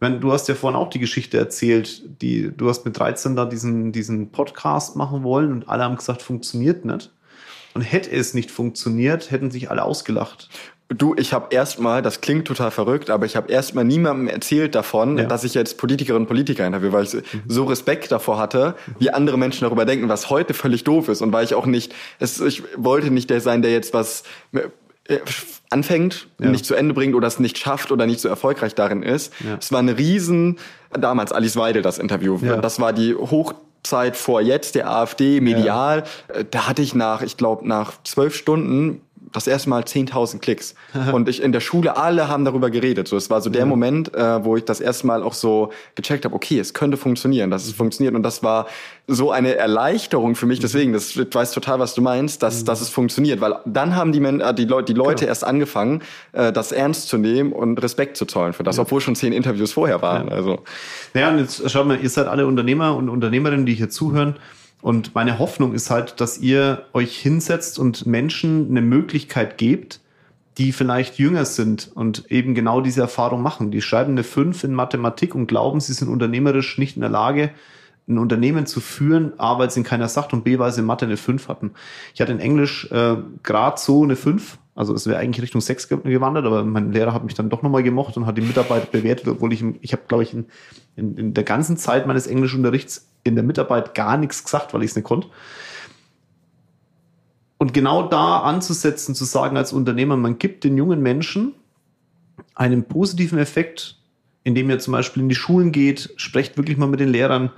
[0.02, 3.46] Meine, du hast ja vorhin auch die Geschichte erzählt, die, du hast mit 13 da
[3.46, 7.12] diesen, diesen Podcast machen wollen und alle haben gesagt, funktioniert nicht.
[7.76, 10.50] Und hätte es nicht funktioniert, hätten sich alle ausgelacht.
[10.90, 15.20] Du, ich habe erstmal, das klingt total verrückt, aber ich habe erstmal niemandem erzählt davon,
[15.20, 15.26] ja.
[15.26, 17.44] dass ich jetzt Politikerinnen und Politiker interviewe, weil ich mhm.
[17.48, 21.32] so Respekt davor hatte, wie andere Menschen darüber denken, was heute völlig doof ist und
[21.32, 24.24] weil ich auch nicht, es, ich wollte nicht der sein, der jetzt was
[25.70, 26.50] anfängt, ja.
[26.50, 29.34] nicht zu Ende bringt oder es nicht schafft oder nicht so erfolgreich darin ist.
[29.40, 29.58] Ja.
[29.60, 30.60] Es war eine riesen,
[30.92, 32.58] damals Alice Weidel das Interview, ja.
[32.58, 36.04] das war die Hochzeit vor jetzt der AfD medial.
[36.28, 40.76] Äh, da hatte ich nach, ich glaube, nach zwölf Stunden das erste Mal 10.000 Klicks.
[41.14, 43.08] und ich in der Schule, alle haben darüber geredet.
[43.08, 43.66] So, es war so der ja.
[43.66, 47.52] Moment, äh, wo ich das erste Mal auch so gecheckt habe, okay, es könnte funktionieren,
[47.52, 48.16] dass es funktioniert.
[48.16, 48.68] Und das war
[49.08, 50.60] so eine Erleichterung für mich.
[50.60, 50.64] Mhm.
[50.64, 52.66] Deswegen, das, ich weiß total, was du meinst, dass, mhm.
[52.66, 53.42] dass es funktioniert.
[53.42, 55.30] Weil dann haben die, Men äh, die, Leute, die Leute genau.
[55.30, 56.02] erst angefangen,
[56.34, 58.84] äh, das ernst zu nehmen und Respekt zu zollen für das, ja.
[58.84, 60.28] obwohl schon zehn Interviews vorher waren.
[60.28, 60.36] Ja.
[60.36, 60.64] Also.
[61.14, 64.36] Naja, und jetzt schaut mal, ihr seid alle Unternehmer und Unternehmerinnen, die hier zuhören.
[64.82, 70.02] Und meine Hoffnung ist halt, dass ihr euch hinsetzt und Menschen eine Möglichkeit gebt,
[70.58, 73.72] die vielleicht jünger sind und eben genau diese Erfahrung machen.
[73.72, 77.52] Die schreiben eine 5 in Mathematik und glauben, sie sind unternehmerisch nicht in der Lage,
[78.08, 80.88] ein Unternehmen zu führen, A, weil es in keiner sagt und B, weil sie in
[80.88, 81.72] Mathe eine 5 hatten.
[82.14, 85.90] Ich hatte in Englisch äh, gerade so eine 5, also es wäre eigentlich Richtung 6
[85.90, 89.28] gewandert, aber mein Lehrer hat mich dann doch nochmal gemocht und hat die Mitarbeit bewertet,
[89.28, 90.46] obwohl ich, ich habe, glaube ich, in,
[90.96, 94.92] in, in der ganzen Zeit meines Englischunterrichts in der Mitarbeit gar nichts gesagt, weil ich
[94.92, 95.28] es nicht konnte.
[97.58, 101.54] Und genau da anzusetzen, zu sagen als Unternehmer, man gibt den jungen Menschen
[102.56, 103.98] einen positiven Effekt,
[104.44, 107.52] indem ihr zum Beispiel in die Schulen geht, sprecht wirklich mal mit den Lehrern,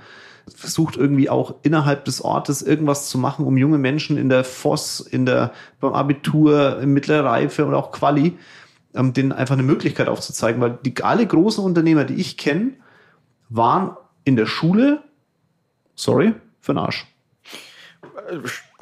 [0.54, 5.00] versucht irgendwie auch innerhalb des Ortes irgendwas zu machen, um junge Menschen in der FOS,
[5.00, 8.36] in der, beim Abitur, in mittlerer Reife oder auch Quali,
[8.94, 12.72] ähm, denen einfach eine Möglichkeit aufzuzeigen, weil die, alle großen Unternehmer, die ich kenne,
[13.48, 15.02] waren in der Schule
[15.94, 17.06] sorry, für den Arsch.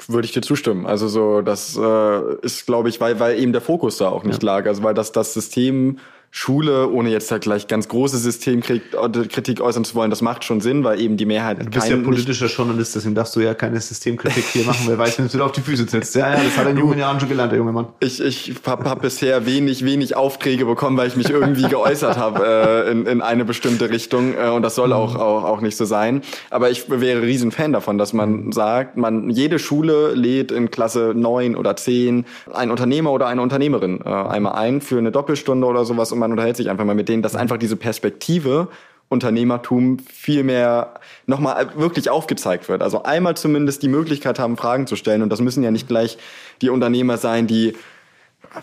[0.08, 0.86] Würde ich dir zustimmen.
[0.86, 4.42] Also so, das äh, ist, glaube ich, weil, weil eben der Fokus da auch nicht
[4.42, 4.54] ja.
[4.54, 4.66] lag.
[4.66, 5.98] Also weil das, das System
[6.34, 10.82] Schule, ohne jetzt halt gleich ganz große Systemkritik äußern zu wollen, das macht schon Sinn,
[10.82, 11.60] weil eben die Mehrheit.
[11.60, 15.18] Du bist ja politischer Journalist, deswegen darfst du ja keine Systemkritik hier machen, wer weiß,
[15.18, 16.14] wenn du auf die Füße trittst.
[16.14, 17.88] Ja, ja, das hat er in jungen Jahren schon gelernt, der junge Mann.
[18.00, 22.46] Ich, ich habe hab bisher wenig, wenig Aufträge bekommen, weil ich mich irgendwie geäußert habe
[22.46, 24.34] äh, in, in eine bestimmte Richtung.
[24.34, 26.22] Äh, und das soll auch, auch, auch nicht so sein.
[26.48, 31.12] Aber ich wäre riesen Fan davon, dass man sagt, man jede Schule lädt in Klasse
[31.14, 35.84] neun oder zehn einen Unternehmer oder eine Unternehmerin äh, einmal ein für eine Doppelstunde oder
[35.84, 38.68] sowas und man unterhält sich einfach mal mit denen, dass einfach diese Perspektive
[39.08, 40.94] Unternehmertum viel mehr
[41.26, 42.82] nochmal wirklich aufgezeigt wird.
[42.82, 45.22] Also einmal zumindest die Möglichkeit haben, Fragen zu stellen.
[45.22, 46.16] Und das müssen ja nicht gleich
[46.62, 47.74] die Unternehmer sein, die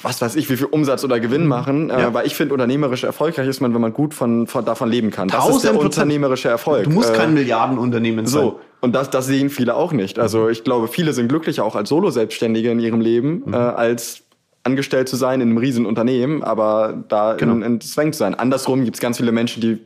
[0.02, 1.48] was weiß ich, wie viel Umsatz oder Gewinn mhm.
[1.48, 2.08] machen, äh, ja.
[2.10, 5.10] äh, weil ich finde, unternehmerisch erfolgreich ist man, wenn man gut von, von davon leben
[5.10, 5.30] kann.
[5.30, 6.84] Das ist der unternehmerische Erfolg.
[6.84, 8.43] Du musst kein äh, Milliardenunternehmen sein.
[8.43, 8.60] So.
[8.82, 10.19] Und das, das sehen viele auch nicht.
[10.19, 13.54] Also ich glaube, viele sind glücklicher auch als Solo-Selbstständige in ihrem Leben, mhm.
[13.54, 14.24] äh, als
[14.69, 17.53] angestellt zu sein in einem riesen Unternehmen, aber da genau.
[17.53, 18.36] in, in Zwang zu sein.
[18.36, 19.79] Andersrum gibt es ganz viele Menschen, die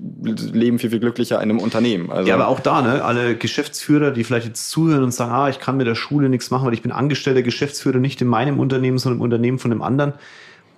[0.52, 2.12] leben viel, viel glücklicher in einem Unternehmen.
[2.12, 5.50] Also ja, aber auch da, ne, alle Geschäftsführer, die vielleicht jetzt zuhören und sagen, ah,
[5.50, 8.60] ich kann mit der Schule nichts machen, weil ich bin angestellter Geschäftsführer nicht in meinem
[8.60, 10.14] Unternehmen, sondern im Unternehmen von einem anderen.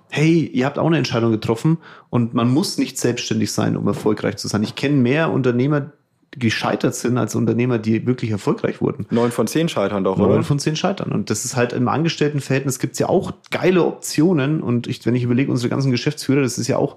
[0.08, 1.78] Hey, ihr habt auch eine Entscheidung getroffen
[2.10, 4.62] und man muss nicht selbstständig sein, um erfolgreich zu sein.
[4.62, 5.90] Ich kenne mehr Unternehmer,
[6.38, 9.06] gescheitert sind als Unternehmer, die wirklich erfolgreich wurden.
[9.10, 10.28] Neun von zehn scheitern doch, oder?
[10.28, 11.12] Neun von zehn scheitern.
[11.12, 14.60] Und das ist halt im Angestelltenverhältnis gibt's ja auch geile Optionen.
[14.60, 16.96] Und ich, wenn ich überlege, unsere ganzen Geschäftsführer, das ist ja auch,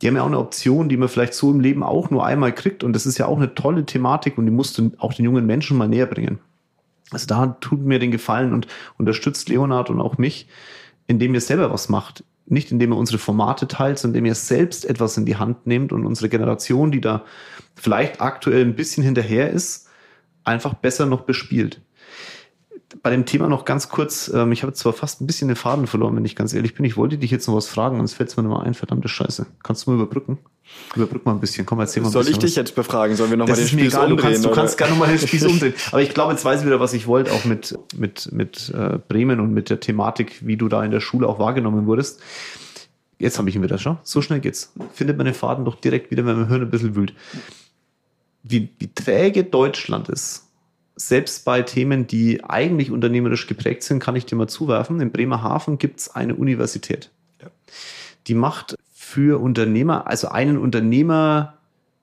[0.00, 2.52] die haben ja auch eine Option, die man vielleicht so im Leben auch nur einmal
[2.52, 2.82] kriegt.
[2.82, 5.46] Und das ist ja auch eine tolle Thematik und die musst du auch den jungen
[5.46, 6.38] Menschen mal näher bringen.
[7.10, 10.48] Also da tut mir den Gefallen und unterstützt Leonard und auch mich,
[11.06, 14.84] indem ihr selber was macht nicht indem er unsere Formate teilt, sondern indem er selbst
[14.84, 17.24] etwas in die Hand nimmt und unsere Generation, die da
[17.74, 19.88] vielleicht aktuell ein bisschen hinterher ist,
[20.44, 21.80] einfach besser noch bespielt.
[23.02, 25.86] Bei dem Thema noch ganz kurz, ähm, ich habe zwar fast ein bisschen den Faden
[25.86, 26.84] verloren, wenn ich ganz ehrlich bin.
[26.84, 29.46] Ich wollte dich jetzt noch was fragen, sonst fällt es mir nochmal ein, verdammte Scheiße.
[29.62, 30.38] Kannst du mal überbrücken?
[30.94, 31.64] Überbrück mal ein bisschen.
[31.64, 32.56] Komm, erzähl mal ein Soll bisschen ich dich was.
[32.56, 33.16] jetzt befragen?
[33.16, 34.16] Sollen wir nochmal den Spieß egal, umdrehen?
[34.18, 35.74] Du kannst, du kannst gerne nochmal den Spieß umdrehen.
[35.90, 38.98] Aber ich glaube, jetzt weiß ich wieder, was ich wollte, auch mit, mit, mit äh,
[39.08, 42.20] Bremen und mit der Thematik, wie du da in der Schule auch wahrgenommen wurdest.
[43.18, 43.98] Jetzt habe ich ihn wieder, schau.
[44.02, 44.72] So schnell geht's.
[44.92, 47.14] Findet man den Faden doch direkt wieder, wenn man Hirn ein bisschen wühlt.
[48.42, 50.48] Wie, wie träge Deutschland ist,
[50.96, 55.00] selbst bei Themen, die eigentlich unternehmerisch geprägt sind, kann ich dir mal zuwerfen.
[55.00, 57.10] In Bremerhaven gibt's eine Universität.
[57.40, 57.48] Ja.
[58.26, 61.54] Die macht für Unternehmer, also einen Unternehmer,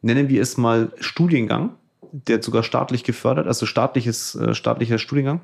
[0.01, 1.75] nennen wir es mal Studiengang,
[2.11, 5.41] der sogar staatlich gefördert, also staatliches, äh, staatlicher Studiengang.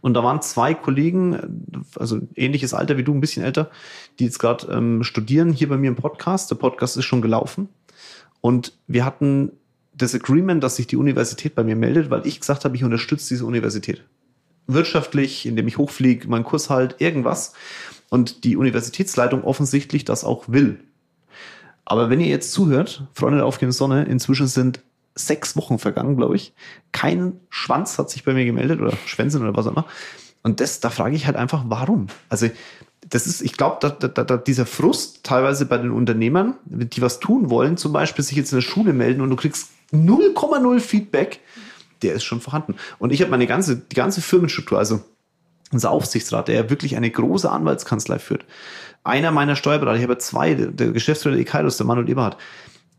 [0.00, 3.70] Und da waren zwei Kollegen, also ähnliches Alter wie du, ein bisschen älter,
[4.18, 6.50] die jetzt gerade ähm, studieren hier bei mir im Podcast.
[6.50, 7.68] Der Podcast ist schon gelaufen.
[8.40, 9.52] Und wir hatten
[9.96, 13.28] das Agreement, dass sich die Universität bei mir meldet, weil ich gesagt habe, ich unterstütze
[13.28, 14.04] diese Universität.
[14.66, 17.54] Wirtschaftlich, indem ich hochfliege, meinen Kurs halt, irgendwas.
[18.10, 20.80] Und die Universitätsleitung offensichtlich das auch will.
[21.84, 24.80] Aber wenn ihr jetzt zuhört, Freunde der aufgehenden Sonne, inzwischen sind
[25.14, 26.52] sechs Wochen vergangen, glaube ich.
[26.92, 29.86] Kein Schwanz hat sich bei mir gemeldet oder Schwänzin oder was auch immer.
[30.42, 32.08] Und das, da frage ich halt einfach, warum?
[32.28, 32.50] Also,
[33.08, 37.20] das ist, ich glaube, da, da, da, dieser Frust teilweise bei den Unternehmern, die was
[37.20, 41.40] tun wollen, zum Beispiel sich jetzt in der Schule melden und du kriegst 0,0 Feedback,
[42.02, 42.74] der ist schon vorhanden.
[42.98, 45.00] Und ich habe meine ganze, die ganze Firmenstruktur, also
[45.72, 48.44] unser Aufsichtsrat, der ja wirklich eine große Anwaltskanzlei führt.
[49.04, 52.36] Einer meiner Steuerberater, ich habe zwei, der, Geschäftsführer der Ekaidos, der Manuel Eberhardt,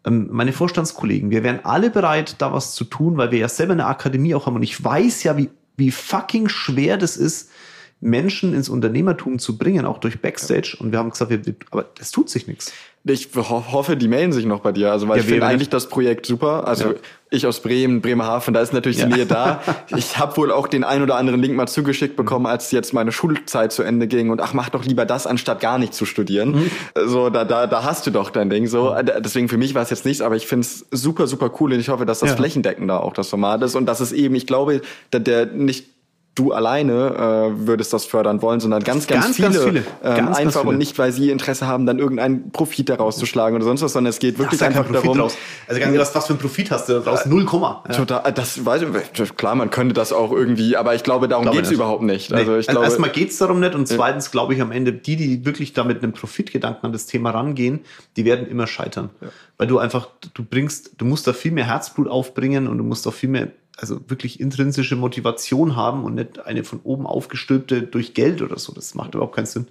[0.05, 3.73] ähm, meine Vorstandskollegen, wir wären alle bereit, da was zu tun, weil wir ja selber
[3.73, 4.55] eine Akademie auch haben.
[4.55, 7.51] Und ich weiß ja, wie, wie fucking schwer das ist,
[7.99, 10.77] Menschen ins Unternehmertum zu bringen, auch durch Backstage.
[10.79, 12.71] Und wir haben gesagt, wir, aber es tut sich nichts.
[13.03, 14.91] Ich hoffe, die melden sich noch bei dir.
[14.91, 16.67] Also, weil ja, ich finde eigentlich das Projekt super.
[16.67, 16.95] Also, ja.
[17.29, 19.05] ich aus Bremen, Bremerhaven, da ist natürlich ja.
[19.05, 19.61] die Nähe da.
[19.95, 23.11] Ich habe wohl auch den ein oder anderen Link mal zugeschickt bekommen, als jetzt meine
[23.11, 24.29] Schulzeit zu Ende ging.
[24.29, 26.51] Und ach, mach doch lieber das, anstatt gar nicht zu studieren.
[26.51, 26.71] Mhm.
[27.07, 28.67] So, da, da, da hast du doch dein Ding.
[28.67, 31.73] So, deswegen für mich war es jetzt nichts, aber ich finde es super, super cool.
[31.73, 33.75] Und ich hoffe, dass das flächendeckender auch das Format ist.
[33.75, 34.81] Und dass es eben, ich glaube,
[35.13, 35.96] der, der nicht
[36.37, 39.79] du alleine äh, würdest das fördern wollen, sondern ganz, ganz, ganz viele, ganz viele.
[40.03, 40.69] Ähm, ganz, einfach viele.
[40.69, 43.93] und nicht, weil sie Interesse haben, dann irgendeinen Profit daraus zu schlagen oder sonst was,
[43.93, 45.19] sondern es geht wirklich einfach darum.
[45.19, 45.35] Raus.
[45.67, 47.25] Also ganz was, was für ein Profit hast du daraus?
[47.25, 47.83] Null Komma.
[47.87, 47.95] Ja.
[47.95, 51.57] Total, das weiß ich, klar, man könnte das auch irgendwie, aber ich glaube, darum glaube
[51.57, 51.77] geht's nicht.
[51.77, 52.29] überhaupt nicht.
[52.29, 52.37] Nee.
[52.37, 55.45] Also ich glaube, erstmal geht's darum nicht und zweitens glaube ich am Ende, die, die
[55.45, 57.81] wirklich da mit einem Profitgedanken an das Thema rangehen,
[58.15, 59.09] die werden immer scheitern.
[59.21, 59.27] Ja.
[59.57, 63.07] Weil du einfach, du bringst, du musst da viel mehr Herzblut aufbringen und du musst
[63.07, 63.47] auch viel mehr
[63.77, 68.73] also wirklich intrinsische Motivation haben und nicht eine von oben aufgestülpte durch Geld oder so.
[68.73, 69.67] Das macht überhaupt keinen Sinn.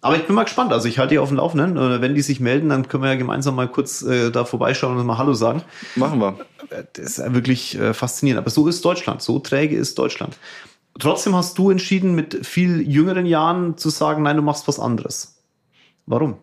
[0.00, 0.72] Aber ich bin mal gespannt.
[0.72, 2.00] Also ich halte die auf dem Laufenden.
[2.00, 5.06] Wenn die sich melden, dann können wir ja gemeinsam mal kurz äh, da vorbeischauen und
[5.06, 5.62] mal Hallo sagen.
[5.94, 6.38] Machen wir.
[6.94, 8.38] Das ist wirklich äh, faszinierend.
[8.38, 9.20] Aber so ist Deutschland.
[9.20, 10.38] So träge ist Deutschland.
[10.98, 15.42] Trotzdem hast du entschieden, mit viel jüngeren Jahren zu sagen, nein, du machst was anderes.
[16.06, 16.38] Warum?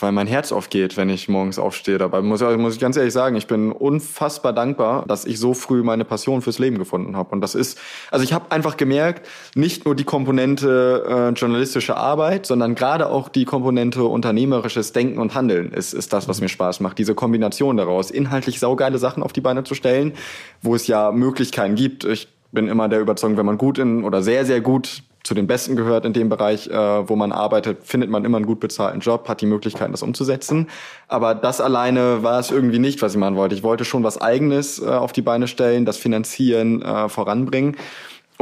[0.00, 1.98] Weil mein Herz aufgeht, wenn ich morgens aufstehe.
[1.98, 5.82] Dabei muss, muss ich ganz ehrlich sagen, ich bin unfassbar dankbar, dass ich so früh
[5.82, 7.30] meine Passion fürs Leben gefunden habe.
[7.30, 7.78] Und das ist,
[8.10, 13.28] also ich habe einfach gemerkt, nicht nur die Komponente äh, journalistische Arbeit, sondern gerade auch
[13.28, 16.98] die Komponente unternehmerisches Denken und Handeln ist, ist das, was mir Spaß macht.
[16.98, 20.12] Diese Kombination daraus, inhaltlich saugeile Sachen auf die Beine zu stellen,
[20.60, 22.04] wo es ja Möglichkeiten gibt.
[22.04, 25.46] Ich bin immer der Überzeugung, wenn man gut in oder sehr, sehr gut zu den
[25.46, 29.00] Besten gehört in dem Bereich, äh, wo man arbeitet, findet man immer einen gut bezahlten
[29.00, 30.68] Job, hat die Möglichkeit, das umzusetzen.
[31.08, 33.54] Aber das alleine war es irgendwie nicht, was ich machen wollte.
[33.54, 37.76] Ich wollte schon was Eigenes äh, auf die Beine stellen, das finanzieren, äh, voranbringen.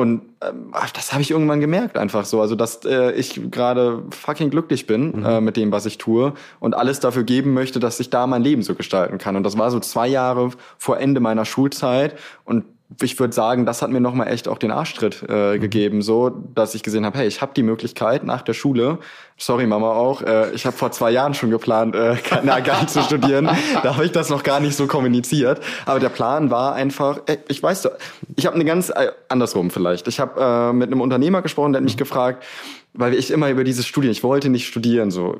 [0.00, 0.52] Und äh,
[0.94, 5.18] das habe ich irgendwann gemerkt einfach so, also dass äh, ich gerade fucking glücklich bin
[5.18, 5.26] mhm.
[5.26, 8.42] äh, mit dem, was ich tue und alles dafür geben möchte, dass ich da mein
[8.42, 9.36] Leben so gestalten kann.
[9.36, 12.64] Und das war so zwei Jahre vor Ende meiner Schulzeit und
[13.00, 15.60] ich würde sagen, das hat mir nochmal echt auch den Arschtritt äh, mhm.
[15.60, 18.98] gegeben, so dass ich gesehen habe, hey, ich habe die Möglichkeit nach der Schule,
[19.36, 23.02] sorry Mama auch, äh, ich habe vor zwei Jahren schon geplant, äh, gar nicht zu
[23.02, 23.48] studieren,
[23.82, 27.38] da habe ich das noch gar nicht so kommuniziert, aber der Plan war einfach, ey,
[27.48, 27.88] ich weiß,
[28.36, 31.78] ich habe eine ganz äh, andersrum vielleicht, ich habe äh, mit einem Unternehmer gesprochen, der
[31.78, 32.00] hat mich mhm.
[32.00, 32.44] gefragt,
[32.92, 35.36] weil ich immer über dieses Studieren, ich wollte nicht studieren, so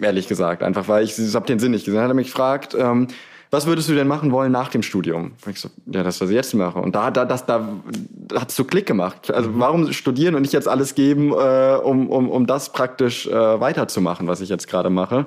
[0.00, 2.76] ehrlich gesagt, einfach weil ich, ich habe den Sinn nicht gesehen, hat er mich gefragt,
[2.78, 3.08] ähm,
[3.52, 5.32] was würdest du denn machen wollen nach dem Studium?
[5.44, 6.78] Und ich so, ja, das, was ich jetzt mache.
[6.78, 7.68] Und da, da, das, da,
[8.10, 9.30] da hat es so Klick gemacht.
[9.30, 9.60] Also mhm.
[9.60, 14.26] warum studieren und nicht jetzt alles geben, äh, um, um, um das praktisch äh, weiterzumachen,
[14.26, 15.26] was ich jetzt gerade mache?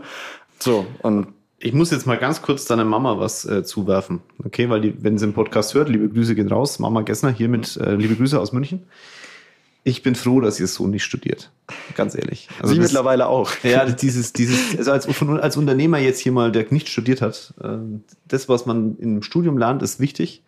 [0.58, 1.28] So, und
[1.60, 4.22] ich muss jetzt mal ganz kurz deiner Mama was äh, zuwerfen.
[4.44, 6.80] Okay, weil die, wenn sie den Podcast hört, liebe Grüße gehen raus.
[6.80, 8.88] Mama Gessner hier mit äh, liebe Grüße aus München
[9.88, 11.52] ich bin froh, dass ihr Sohn nicht studiert.
[11.96, 12.50] Ganz ehrlich.
[12.60, 13.52] Also Sie mittlerweile auch.
[13.64, 17.78] Ja, dieses, dieses, also als, als Unternehmer jetzt hier mal, der nicht studiert hat, äh,
[18.28, 20.44] das, was man im Studium lernt, ist wichtig.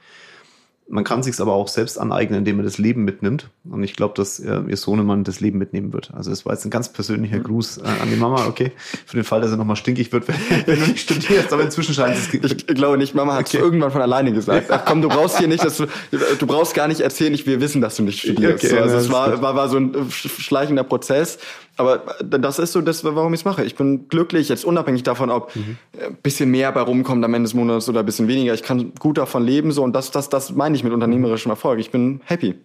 [0.89, 3.50] Man kann sich aber auch selbst aneignen, indem man das Leben mitnimmt.
[3.69, 6.13] Und ich glaube, dass äh, ihr Sohnemann das Leben mitnehmen wird.
[6.13, 8.71] Also es war jetzt ein ganz persönlicher Gruß äh, an die Mama, okay?
[9.06, 10.28] Für den Fall, dass er nochmal stinkig wird,
[10.65, 11.52] wenn, du nicht studierst.
[11.52, 12.34] Aber inzwischen scheint es...
[12.34, 13.58] Ich glaube nicht, Mama hat okay.
[13.58, 14.71] irgendwann von alleine gesagt.
[14.71, 17.60] Ach komm, du brauchst hier nicht, dass du, du brauchst gar nicht erzählen, ich, wir
[17.60, 18.63] wissen, dass du nicht studierst.
[18.63, 21.38] Okay, also es war, war, war so ein schleichender Prozess.
[21.78, 23.63] Aber das ist so das, warum ich es mache.
[23.63, 25.78] Ich bin glücklich, jetzt unabhängig davon, ob mhm.
[25.93, 28.56] ein bisschen mehr bei rumkommt am Ende des Monats oder ein bisschen weniger.
[28.56, 31.79] Ich kann gut davon leben so und das, das, das meine ich mit unternehmerischem Erfolg.
[31.79, 32.55] Ich bin happy.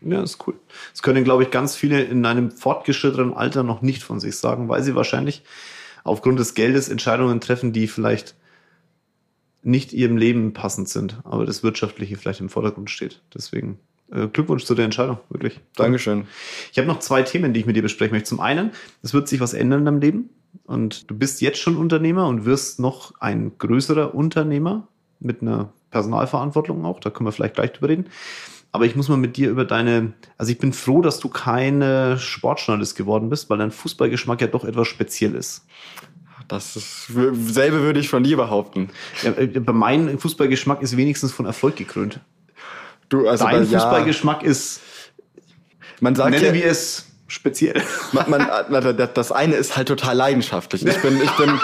[0.00, 0.54] Ja, ist cool.
[0.92, 4.68] Das können, glaube ich, ganz viele in einem fortgeschrittenen Alter noch nicht von sich sagen,
[4.68, 5.42] weil sie wahrscheinlich
[6.04, 8.34] aufgrund des Geldes Entscheidungen treffen, die vielleicht
[9.62, 13.22] nicht ihrem Leben passend sind, aber das Wirtschaftliche vielleicht im Vordergrund steht.
[13.32, 13.78] Deswegen
[14.10, 15.60] äh, Glückwunsch zu der Entscheidung, wirklich.
[15.76, 16.26] Dankeschön.
[16.72, 18.28] Ich habe noch zwei Themen, die ich mit dir besprechen möchte.
[18.28, 18.72] Zum einen,
[19.02, 20.30] es wird sich was ändern in deinem Leben
[20.64, 24.88] und du bist jetzt schon Unternehmer und wirst noch ein größerer Unternehmer
[25.20, 26.98] mit einer Personalverantwortung auch.
[26.98, 28.06] Da können wir vielleicht gleich drüber reden.
[28.72, 32.18] Aber ich muss mal mit dir über deine, also ich bin froh, dass du keine
[32.18, 35.66] Sportjournalist geworden bist, weil dein Fußballgeschmack ja doch etwas speziell ist.
[36.48, 38.88] Das ist, selbe würde ich von dir behaupten.
[39.22, 42.20] Ja, äh, mein Fußballgeschmack ist wenigstens von Erfolg gekrönt.
[43.10, 44.80] Du, also Dein Fußballgeschmack ja, ist,
[46.00, 47.82] man sagt nenne ja, wir es speziell.
[48.28, 50.84] Man, man, das eine ist halt total leidenschaftlich.
[50.84, 51.58] Ich bin, ich bin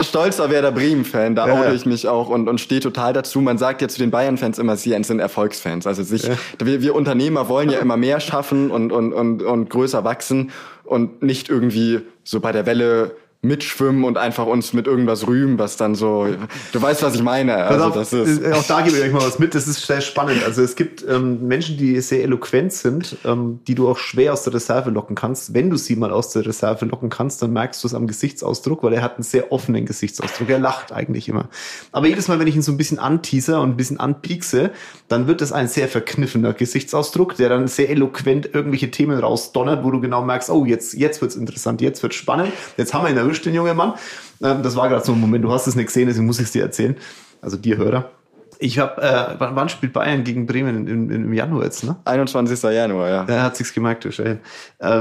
[0.00, 3.40] stolzer Werder Bremen-Fan, da ja, oute ich mich auch und, und stehe total dazu.
[3.40, 5.86] Man sagt ja zu den Bayern-Fans immer, sie sind Erfolgsfans.
[5.86, 6.36] Also sich, ja.
[6.62, 10.52] wir, wir Unternehmer wollen ja immer mehr schaffen und, und, und, und größer wachsen
[10.84, 13.16] und nicht irgendwie so bei der Welle
[13.46, 16.26] mitschwimmen und einfach uns mit irgendwas rühmen, was dann so,
[16.72, 17.56] du weißt, was ich meine.
[17.56, 20.00] Also, das ist äh, auch da gebe ich euch mal was mit, das ist sehr
[20.00, 20.42] spannend.
[20.44, 24.42] Also es gibt ähm, Menschen, die sehr eloquent sind, ähm, die du auch schwer aus
[24.42, 25.54] der Reserve locken kannst.
[25.54, 28.82] Wenn du sie mal aus der Reserve locken kannst, dann merkst du es am Gesichtsausdruck,
[28.82, 30.48] weil er hat einen sehr offenen Gesichtsausdruck.
[30.50, 31.48] Er lacht eigentlich immer.
[31.92, 34.70] Aber jedes Mal, wenn ich ihn so ein bisschen anteaser und ein bisschen anpiekse,
[35.08, 39.90] dann wird es ein sehr verkniffener Gesichtsausdruck, der dann sehr eloquent irgendwelche Themen rausdonnert, wo
[39.90, 43.16] du genau merkst, oh, jetzt, jetzt wird's interessant, jetzt wird's spannend, jetzt haben wir ihn
[43.16, 43.94] erwischt, den jungen Mann.
[44.42, 46.46] Ähm, das war gerade so ein Moment, du hast es nicht gesehen, deswegen muss ich
[46.46, 46.96] es dir erzählen.
[47.40, 48.10] Also dir Hörer.
[48.58, 51.96] Ich habe, äh, wann spielt Bayern gegen Bremen im, im Januar jetzt, ne?
[52.04, 52.62] 21.
[52.62, 53.24] Januar, ja.
[53.26, 54.08] Er hat sich's gemerkt, du.
[54.08, 54.38] Äh,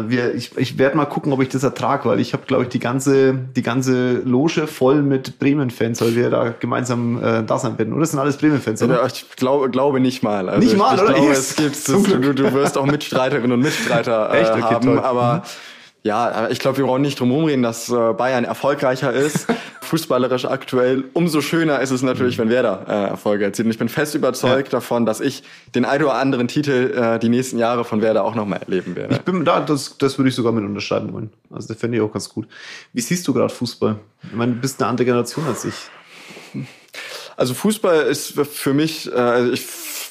[0.09, 2.69] wir, ich ich werde mal gucken, ob ich das ertrage, weil ich habe, glaube ich,
[2.69, 7.77] die ganze, die ganze Loge voll mit Bremen-Fans, weil wir da gemeinsam äh, da sein
[7.77, 7.93] werden.
[7.93, 8.95] Oder das sind alles Bremen-Fans, oder?
[8.95, 10.49] Ja, ich glaube, glaube nicht mal.
[10.49, 11.11] Also nicht mal, ich, oder?
[11.11, 14.51] Ich glaube, es gibt, du, du wirst auch Mitstreiterinnen und Mitstreiter äh, Echt?
[14.51, 14.99] Okay, haben, toll.
[14.99, 15.41] aber mhm.
[16.05, 19.47] Ja, ich glaube, wir brauchen nicht drum rumreden, dass äh, Bayern erfolgreicher ist.
[19.81, 21.05] Fußballerisch aktuell.
[21.13, 23.65] Umso schöner ist es natürlich, wenn Werder äh, Erfolge erzielt.
[23.65, 24.77] Und ich bin fest überzeugt ja.
[24.77, 25.41] davon, dass ich
[25.73, 29.15] den ein oder anderen Titel äh, die nächsten Jahre von Werder auch nochmal erleben werde.
[29.15, 31.33] Ich bin da, das, das würde ich sogar mit unterscheiden wollen.
[31.49, 32.47] Also das fände ich auch ganz gut.
[32.93, 33.95] Wie siehst du gerade Fußball?
[34.21, 35.73] Ich meine, du bist eine andere Generation als ich.
[37.35, 39.65] Also Fußball ist für mich, äh, ich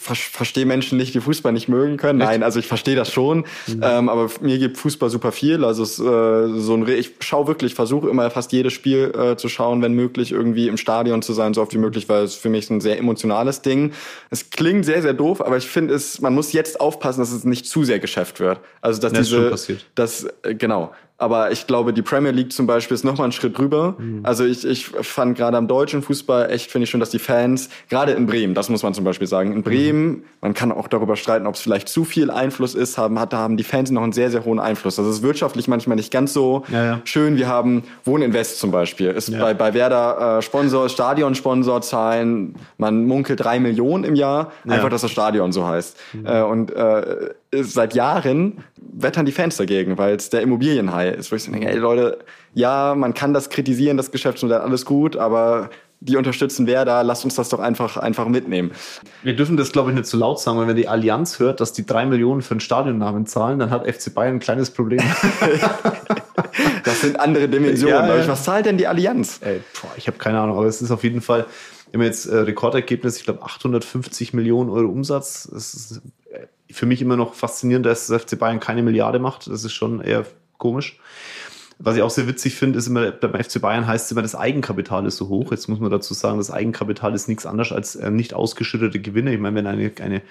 [0.05, 2.19] ver verstehe Menschen nicht, die Fußball nicht mögen können.
[2.19, 3.47] Nein, also ich verstehe das schon.
[3.67, 3.81] Mhm.
[3.83, 5.65] Ähm, aber mir gibt Fußball super viel.
[5.65, 9.49] Also es, äh, so ein, ich schaue wirklich, versuche immer fast jedes Spiel äh, zu
[9.49, 12.51] schauen, wenn möglich, irgendwie im Stadion zu sein, so oft wie möglich, weil es für
[12.51, 13.93] mich ein sehr emotionales Ding.
[14.31, 17.45] Es klingt sehr, sehr doof, aber ich finde es, man muss jetzt aufpassen, dass es
[17.45, 18.61] nicht zu sehr Geschäft wird.
[18.83, 20.93] Also dass das diese, das äh, genau.
[21.17, 23.95] Aber ich glaube, die Premier League zum Beispiel ist noch mal einen Schritt drüber.
[23.99, 24.21] Mhm.
[24.25, 27.69] Also ich, ich fand gerade am deutschen Fußball echt, finde ich schon, dass die Fans,
[27.89, 30.25] gerade in Bremen, das muss man zum Beispiel sagen, in Bremen, mhm.
[30.41, 33.39] man kann auch darüber streiten, ob es vielleicht zu viel Einfluss ist, haben, hat, da
[33.39, 34.97] haben die Fans noch einen sehr, sehr hohen Einfluss.
[34.97, 37.01] Das ist wirtschaftlich manchmal nicht ganz so ja, ja.
[37.05, 37.37] schön.
[37.37, 39.41] Wir haben Wohnen Invest zum Beispiel, ist ja.
[39.41, 45.03] bei, bei Werder äh, Sponsor, Stadionsponsor zahlen, man munkelt drei Millionen im Jahr, einfach, dass
[45.03, 45.97] das Stadion so heißt.
[46.13, 46.27] Mhm.
[46.27, 47.31] Äh, und äh,
[47.63, 51.69] seit Jahren wettern die Fans dagegen, weil es der Immobilienhai ist, wo ich so denke,
[51.69, 52.19] ey Leute,
[52.55, 57.25] ja, man kann das kritisieren, das Geschäftsmodell, alles gut, aber die unterstützen wer da, lasst
[57.25, 58.73] uns das doch einfach, einfach mitnehmen.
[59.23, 61.73] Wir dürfen das, glaube ich, nicht zu laut sagen, weil wenn die Allianz hört, dass
[61.73, 65.01] die drei Millionen für einen Stadionnamen zahlen, dann hat FC Bayern ein kleines Problem.
[66.85, 67.95] das sind andere Dimensionen.
[67.95, 68.29] Ja, ja.
[68.29, 69.41] Was zahlt denn die Allianz?
[69.43, 71.47] Ey, boah, ich habe keine Ahnung, aber es ist auf jeden Fall,
[71.91, 75.49] wir haben jetzt äh, Rekordergebnis, ich glaube 850 Millionen Euro Umsatz.
[75.51, 76.03] Das ist
[76.75, 79.47] für mich immer noch faszinierend, dass das FC Bayern keine Milliarde macht.
[79.47, 80.27] Das ist schon eher
[80.59, 80.99] komisch.
[81.79, 84.35] Was ich auch sehr witzig finde, ist immer, beim FC Bayern heißt es immer, das
[84.35, 85.51] Eigenkapital ist so hoch.
[85.51, 89.33] Jetzt muss man dazu sagen, das Eigenkapital ist nichts anderes als äh, nicht ausgeschüttete Gewinne.
[89.35, 90.23] Ich meine, wenn eine, eine,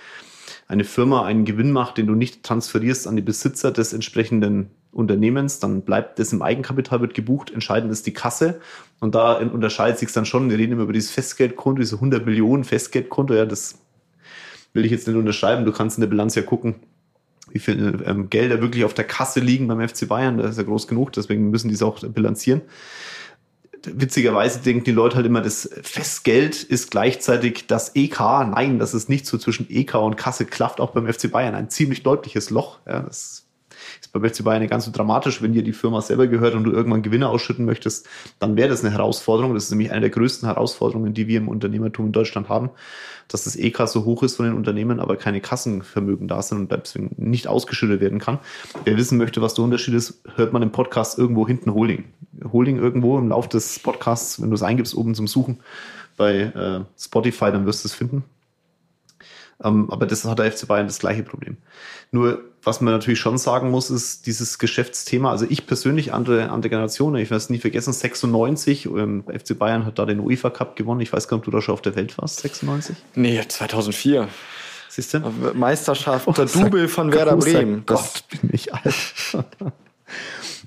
[0.68, 5.60] eine Firma einen Gewinn macht, den du nicht transferierst an die Besitzer des entsprechenden Unternehmens,
[5.60, 7.52] dann bleibt das im Eigenkapital, wird gebucht.
[7.52, 8.62] Entscheidend ist die Kasse.
[9.00, 10.50] Und da unterscheidet sich dann schon.
[10.50, 13.34] Wir reden immer über dieses Festgeldkonto, diese 100 Millionen Festgeldkonto.
[13.34, 13.80] Ja, das
[14.74, 15.66] will ich jetzt nicht unterschreiben.
[15.66, 16.76] Du kannst in der Bilanz ja gucken,
[17.52, 20.38] wie viel ähm, Gelder wirklich auf der Kasse liegen beim FC Bayern.
[20.38, 22.62] Das ist ja groß genug, deswegen müssen die es auch bilanzieren.
[23.86, 28.20] Witzigerweise denken die Leute halt immer, das Festgeld ist gleichzeitig das EK.
[28.20, 29.38] Nein, das ist nicht so.
[29.38, 32.80] Zwischen EK und Kasse klafft auch beim FC Bayern ein ziemlich deutliches Loch.
[32.88, 33.43] Ja, das
[34.14, 37.02] beim FC Bayern ganz so dramatisch, wenn dir die Firma selber gehört und du irgendwann
[37.02, 38.08] Gewinne ausschütten möchtest,
[38.40, 39.56] dann wäre das eine Herausforderung.
[39.56, 42.70] Das ist nämlich eine der größten Herausforderungen, die wir im Unternehmertum in Deutschland haben,
[43.28, 46.72] dass das EK so hoch ist von den Unternehmen, aber keine Kassenvermögen da sind und
[46.72, 48.38] deswegen nicht ausgeschüttet werden kann.
[48.86, 52.06] Wer wissen möchte, was der Unterschied ist, hört man im Podcast irgendwo hinten Holding.
[52.52, 55.60] Holding irgendwo im Lauf des Podcasts, wenn du es eingibst, oben zum Suchen
[56.18, 58.24] bei äh, Spotify, dann wirst du es finden.
[59.64, 61.58] Ähm, aber das hat der FC Bayern das gleiche Problem.
[62.12, 65.32] Nur, was man natürlich schon sagen muss, ist dieses Geschäftsthema.
[65.32, 69.86] Also ich persönlich, andere, andere Generationen, ich werde es nie vergessen, 96, ähm, FC Bayern
[69.86, 71.02] hat da den UEFA Cup gewonnen.
[71.02, 72.96] Ich weiß gar nicht, ob du da schon auf der Welt warst, 96?
[73.16, 74.28] Nee, 2004.
[74.90, 75.20] Siehst du?
[75.56, 77.84] Meisterschaft, oh, der Double von Werder Bremen.
[77.86, 78.94] Gott, bin ich alt.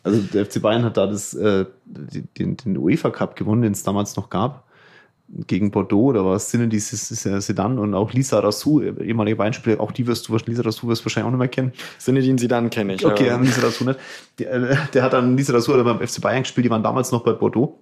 [0.02, 3.84] also der FC Bayern hat da das, äh, den, den UEFA Cup gewonnen, den es
[3.84, 4.65] damals noch gab
[5.28, 10.06] gegen Bordeaux oder was sind dieses Sedan und auch Lisa Rassou, ehemalige Beinspieler, auch die
[10.06, 11.72] wirst du, Lisa Rassou wirst du wahrscheinlich auch nicht mehr kennen.
[11.98, 13.04] Sinedin Sedan kenne ich.
[13.04, 13.36] Okay, ja.
[13.36, 13.98] Lisa Rassou nicht.
[14.38, 17.24] Der, äh, der hat dann Lisa Rassou beim FC Bayern gespielt, die waren damals noch
[17.24, 17.80] bei Bordeaux.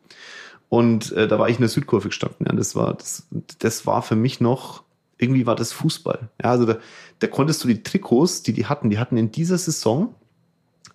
[0.71, 2.47] Und äh, da war ich in der Südkurve gestanden.
[2.47, 3.29] Ja, das war, das,
[3.59, 4.83] das war für mich noch,
[5.19, 6.31] irgendwie war das Fußball.
[6.43, 6.79] Ja, also da,
[7.19, 10.15] da konntest du die Trikots, die die hatten, die hatten in dieser Saison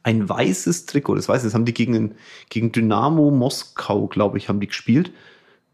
[0.01, 1.15] ein weißes Trikot.
[1.15, 2.15] Das weiß ich, das haben die gegen,
[2.49, 5.11] gegen Dynamo Moskau, glaube ich, haben die gespielt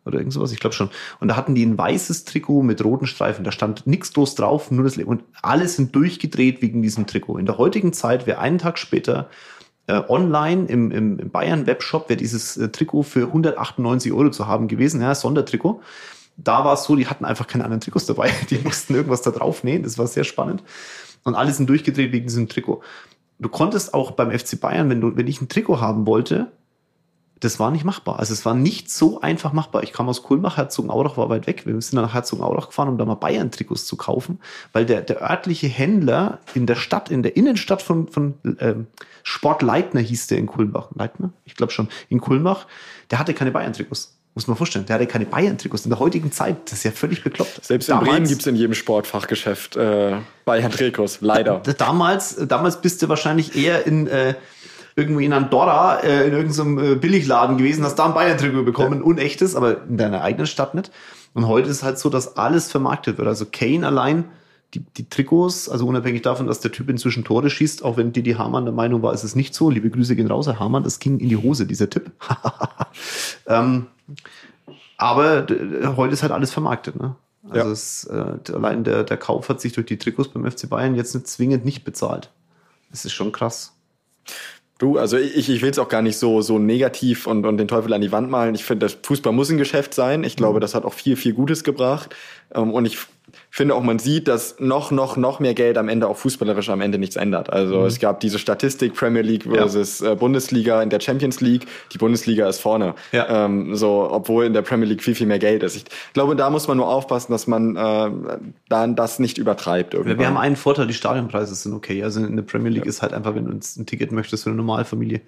[0.05, 0.89] oder irgend sowas, ich glaube schon.
[1.19, 3.43] Und da hatten die ein weißes Trikot mit roten Streifen.
[3.43, 5.09] Da stand nichts groß drauf, nur das Leben.
[5.09, 7.37] Und alle sind durchgedreht wegen diesem Trikot.
[7.37, 9.29] In der heutigen Zeit wäre einen Tag später
[9.87, 14.47] äh, online im, im, im Bayern Webshop wäre dieses äh, Trikot für 198 Euro zu
[14.47, 15.81] haben gewesen, ja, Sondertrikot.
[16.37, 18.31] Da war es so, die hatten einfach keine anderen Trikots dabei.
[18.49, 19.83] Die mussten irgendwas da drauf nähen.
[19.83, 20.63] Das war sehr spannend.
[21.23, 22.81] Und alle sind durchgedreht wegen diesem Trikot.
[23.39, 26.51] Du konntest auch beim FC Bayern, wenn du, wenn ich ein Trikot haben wollte,
[27.45, 28.19] das war nicht machbar.
[28.19, 29.84] Also es war nicht so einfach machbar.
[29.84, 31.65] Ich kam aus Kulmbach, Herzogenaurach war weit weg.
[31.65, 34.39] Wir sind nach Herzogenaurach gefahren, um da mal Bayern-Trikots zu kaufen,
[34.73, 38.88] weil der, der örtliche Händler in der Stadt, in der Innenstadt von, von ähm,
[39.23, 40.89] Sport Leitner hieß der in Kulmbach.
[40.95, 41.31] Leitner?
[41.45, 41.88] Ich glaube schon.
[42.10, 42.65] In Kulmbach,
[43.12, 44.17] der hatte keine Bayern-Trikots.
[44.34, 46.58] Muss man vorstellen, der hatte keine Bayern-Trikots in der heutigen Zeit.
[46.65, 47.63] Das ist ja völlig bekloppt.
[47.63, 51.60] Selbst in Bremen gibt's in jedem Sportfachgeschäft äh, Bayern-Trikots, leider.
[51.77, 54.34] Damals, damals bist du wahrscheinlich eher in äh,
[54.95, 59.05] irgendwo in Andorra äh, in irgendeinem äh, Billigladen gewesen, hast da ein Bayern-Trikot bekommen, ja.
[59.05, 60.91] unechtes, aber in deiner eigenen Stadt nicht.
[61.34, 63.27] Und heute ist es halt so, dass alles vermarktet wird.
[63.27, 64.25] Also Kane allein,
[64.73, 68.34] die, die Trikots, also unabhängig davon, dass der Typ inzwischen Tore schießt, auch wenn Didi
[68.34, 69.69] Hamann der Meinung war, ist es nicht so.
[69.69, 72.12] Liebe Grüße gehen raus, Herr Hamann, das ging in die Hose, dieser Tipp.
[73.47, 73.88] ähm,
[74.97, 75.45] aber
[75.97, 76.95] heute ist halt alles vermarktet.
[76.95, 77.15] Ne?
[77.49, 77.71] Also ja.
[77.71, 81.13] es, äh, allein der, der Kauf hat sich durch die Trikots beim FC Bayern jetzt
[81.13, 82.31] nicht zwingend nicht bezahlt.
[82.91, 83.73] Das ist schon krass.
[84.78, 87.67] Du, also ich, ich will es auch gar nicht so, so negativ und, und den
[87.67, 88.56] Teufel an die Wand malen.
[88.56, 90.26] Ich finde, Fußball muss ein Geschäft sein.
[90.26, 90.62] Ich glaube, mhm.
[90.62, 92.13] das hat auch viel, viel Gutes gebracht.
[92.54, 92.98] Ähm, und ich
[93.50, 96.81] finde auch, man sieht, dass noch, noch, noch mehr Geld am Ende auch fußballerisch am
[96.81, 97.52] Ende nichts ändert.
[97.52, 97.86] Also mhm.
[97.86, 100.12] es gab diese Statistik Premier League versus ja.
[100.12, 101.65] Äh, Bundesliga in der Champions League.
[101.94, 102.96] Die Bundesliga ist vorne.
[103.12, 103.46] Ja.
[103.46, 105.75] Ähm, so, obwohl in der Premier League viel, viel mehr Geld ist.
[105.75, 108.12] Ich glaube, da muss man nur aufpassen, dass man äh,
[108.69, 109.94] dann das nicht übertreibt.
[109.94, 110.19] Irgendwann.
[110.19, 112.04] Wir haben einen Vorteil, die Stadionpreise sind okay.
[112.04, 112.90] Also in der Premier League ja.
[112.90, 115.21] ist halt einfach, wenn du ein Ticket möchtest für eine Normalfamilie,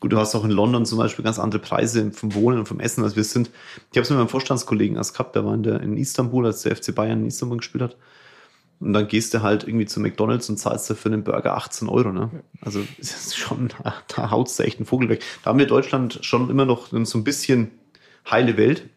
[0.00, 2.78] Gut, du hast auch in London zum Beispiel ganz andere Preise vom Wohnen und vom
[2.78, 3.50] Essen, als wir sind.
[3.90, 6.62] Ich habe es mit meinem Vorstandskollegen erst gehabt, der war in, der, in Istanbul, als
[6.62, 7.96] der FC Bayern in Istanbul gespielt hat.
[8.80, 12.12] Und dann gehst du halt irgendwie zu McDonalds und zahlst dafür einen Burger 18 Euro.
[12.12, 12.30] Ne?
[12.60, 15.24] Also das ist schon, da haut's da echt einen Vogel weg.
[15.42, 17.72] Da haben wir Deutschland schon immer noch so ein bisschen
[18.30, 18.88] heile Welt.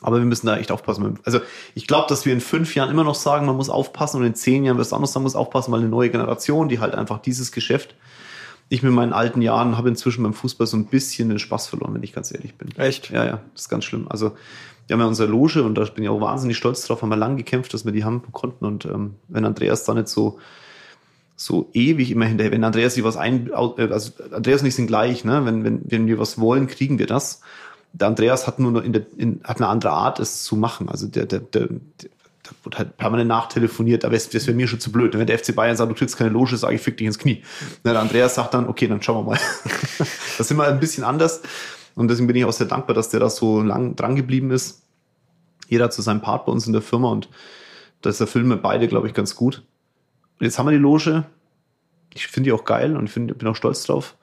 [0.00, 1.18] Aber wir müssen da echt aufpassen.
[1.24, 1.40] Also
[1.74, 4.36] ich glaube, dass wir in fünf Jahren immer noch sagen, man muss aufpassen und in
[4.36, 6.94] zehn Jahren wirst du anders sagen, man muss aufpassen, weil eine neue Generation, die halt
[6.94, 7.96] einfach dieses Geschäft
[8.68, 11.94] ich mit meinen alten Jahren habe inzwischen beim Fußball so ein bisschen den Spaß verloren,
[11.94, 12.76] wenn ich ganz ehrlich bin.
[12.76, 13.10] Echt?
[13.10, 14.06] Ja, ja, das ist ganz schlimm.
[14.08, 14.32] Also
[14.86, 17.16] wir haben ja unsere Loge und da bin ich auch wahnsinnig stolz drauf, haben wir
[17.16, 18.64] lang gekämpft, dass wir die haben konnten.
[18.64, 20.38] Und ähm, wenn Andreas da nicht so
[21.40, 24.88] so ewig immer hinterher, wenn Andreas sich was ein, äh, also Andreas und ich sind
[24.88, 25.44] gleich, ne?
[25.44, 27.42] Wenn, wenn, wenn wir was wollen, kriegen wir das.
[27.92, 30.88] Der Andreas hat nur noch in der, in, hat eine andere Art, es zu machen.
[30.88, 31.68] Also der, der, der,
[32.48, 35.16] da wurde halt permanent nachtelefoniert, aber das wäre mir schon zu blöd.
[35.16, 37.42] Wenn der FC Bayern sagt, du kriegst keine Loge, sage ich, fick dich ins Knie.
[37.84, 39.38] Na, der Andreas sagt dann, okay, dann schauen wir mal.
[39.98, 41.42] das ist immer ein bisschen anders.
[41.94, 44.82] Und deswegen bin ich auch sehr dankbar, dass der da so lang dran geblieben ist.
[45.68, 47.28] Jeder hat zu seinem Part bei uns in der Firma und
[48.00, 49.64] das erfüllen wir beide, glaube ich, ganz gut.
[50.40, 51.24] Jetzt haben wir die Loge.
[52.14, 54.16] Ich finde die auch geil und find, bin auch stolz drauf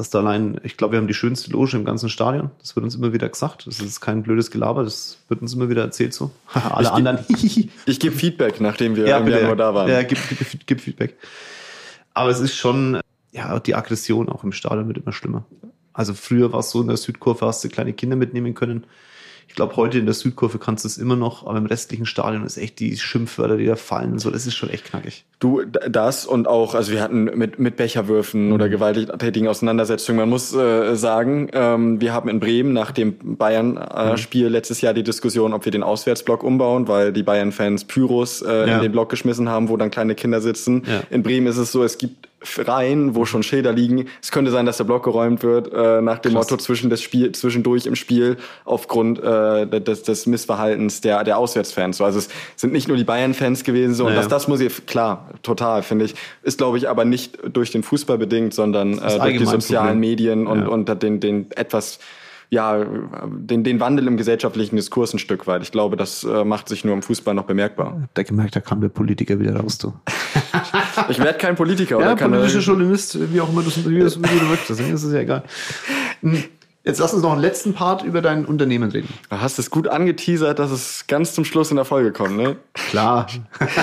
[0.00, 2.50] dass da allein, ich glaube, wir haben die schönste Loge im ganzen Stadion.
[2.58, 3.66] Das wird uns immer wieder gesagt.
[3.66, 6.30] Das ist kein blödes Gelaber, das wird uns immer wieder erzählt so.
[6.54, 7.18] Alle ich anderen.
[7.84, 9.90] ich gebe Feedback, nachdem wir ja, im Januar da waren.
[9.90, 11.18] Ja, gib, gib, gib Feedback.
[12.14, 12.98] Aber es ist schon,
[13.30, 15.44] ja, die Aggression auch im Stadion wird immer schlimmer.
[15.92, 18.84] Also früher war es so, in der Südkurve hast du kleine Kinder mitnehmen können.
[19.50, 22.46] Ich glaube, heute in der Südkurve kannst du es immer noch, aber im restlichen Stadion
[22.46, 25.24] ist echt die Schimpfwörter, die da fallen und so, das ist schon echt knackig.
[25.40, 28.52] Du, das und auch, also wir hatten mit, mit Becherwürfen mhm.
[28.52, 34.46] oder gewalttätigen Auseinandersetzungen, man muss äh, sagen, ähm, wir haben in Bremen nach dem Bayern-Spiel
[34.46, 34.52] mhm.
[34.52, 38.76] letztes Jahr die Diskussion, ob wir den Auswärtsblock umbauen, weil die Bayern-Fans Pyros äh, ja.
[38.76, 40.84] in den Block geschmissen haben, wo dann kleine Kinder sitzen.
[40.86, 41.02] Ja.
[41.10, 44.06] In Bremen ist es so, es gibt Reihen, wo schon Schilder liegen.
[44.22, 46.50] Es könnte sein, dass der Block geräumt wird, äh, nach dem Krass.
[46.50, 51.98] Motto zwischen das Spiel, zwischendurch im Spiel aufgrund äh, des, des Missverhaltens der, der Auswärtsfans.
[51.98, 54.16] So, also es sind nicht nur die Bayern-Fans gewesen, so, naja.
[54.16, 57.70] und dass das muss ich, klar, total, finde ich, ist glaube ich aber nicht durch
[57.70, 60.00] den Fußball bedingt, sondern äh, durch die sozialen Problem.
[60.00, 60.68] Medien und, ja.
[60.68, 61.98] und den, den etwas
[62.50, 62.84] ja,
[63.26, 65.62] den, den Wandel im gesellschaftlichen Diskurs ein Stück weit.
[65.62, 68.08] Ich glaube, das äh, macht sich nur im Fußball noch bemerkbar.
[68.14, 69.92] Da gemerkt, da kam der Politiker wieder raus, du.
[71.08, 72.00] ich werde kein Politiker.
[72.00, 74.80] Ja, oder politischer Journalist, wie auch immer du, wie, das, wie du möchtest.
[74.90, 75.44] Das ist ja egal.
[76.82, 79.12] Jetzt lass uns noch einen letzten Part über dein Unternehmen reden.
[79.28, 82.56] Du hast es gut angeteasert, dass es ganz zum Schluss in der Folge kommt, ne?
[82.72, 83.26] Klar.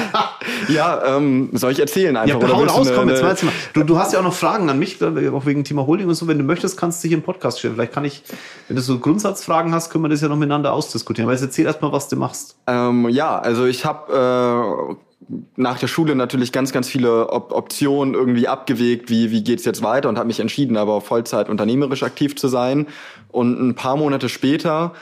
[0.68, 2.42] ja, ähm, soll ich erzählen einfach?
[2.42, 3.54] Ja, hau raus, komm, jetzt mal.
[3.74, 6.28] Du, du hast ja auch noch Fragen an mich, auch wegen Thema Holding und so.
[6.28, 7.76] Wenn du möchtest, kannst du dich im Podcast stellen.
[7.76, 8.24] Vielleicht kann ich,
[8.68, 11.28] wenn du so Grundsatzfragen hast, können wir das ja noch miteinander ausdiskutieren.
[11.28, 12.58] Aber jetzt erzähl erst mal, was du machst.
[12.66, 15.07] Ähm, ja, also ich habe äh,
[15.56, 19.82] nach der Schule natürlich ganz, ganz viele Op Optionen irgendwie abgewegt, wie, wie geht's jetzt
[19.82, 22.88] weiter und habe mich entschieden, aber Vollzeit unternehmerisch aktiv zu sein.
[23.30, 24.94] Und ein paar Monate später,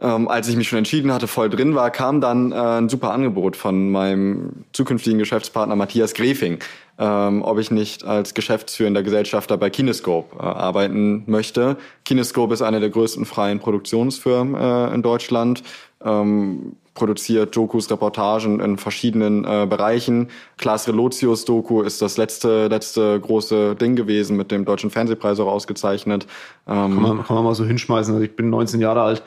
[0.00, 3.12] ähm, als ich mich schon entschieden hatte, voll drin war, kam dann äh, ein super
[3.12, 6.58] Angebot von meinem zukünftigen Geschäftspartner Matthias Grefing,
[6.98, 11.76] ähm, ob ich nicht als geschäftsführender Gesellschafter bei Kinescope äh, arbeiten möchte.
[12.04, 15.62] Kinescope ist eine der größten freien Produktionsfirmen äh, in Deutschland.
[16.04, 20.28] Ähm, produziert Dokus, Reportagen in verschiedenen äh, Bereichen.
[20.58, 25.46] Klaas Relotius Doku ist das letzte, letzte große Ding gewesen, mit dem Deutschen Fernsehpreis auch
[25.46, 26.26] ausgezeichnet.
[26.66, 28.14] Ähm, kann, man, kann man mal so hinschmeißen.
[28.14, 29.22] Also ich bin 19 Jahre alt,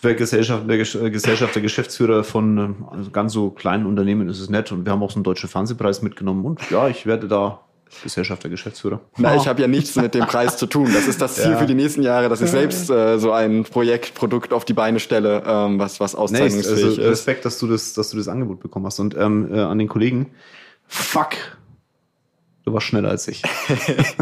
[0.00, 4.40] wäre Gesellschaft, der, äh, Gesellschaft der Geschäftsführer von ähm, also ganz so kleinen Unternehmen ist
[4.40, 7.28] es nett und wir haben auch so einen Deutschen Fernsehpreis mitgenommen und ja, ich werde
[7.28, 7.60] da
[8.02, 9.00] Gesellschafter, Geschäftsführer.
[9.16, 10.90] Na, ich habe ja nichts mit dem Preis zu tun.
[10.92, 11.56] Das ist das Ziel ja.
[11.56, 15.00] für die nächsten Jahre, dass ich selbst äh, so ein Projekt, Produkt auf die Beine
[15.00, 17.10] stelle, ähm, was, was auszeichnungsfähig nee, also ist.
[17.10, 18.98] Respekt, dass du das, dass du das Angebot bekommen hast.
[18.98, 20.30] Und ähm, äh, an den Kollegen,
[20.86, 21.36] fuck,
[22.66, 23.44] Du warst schneller als ich.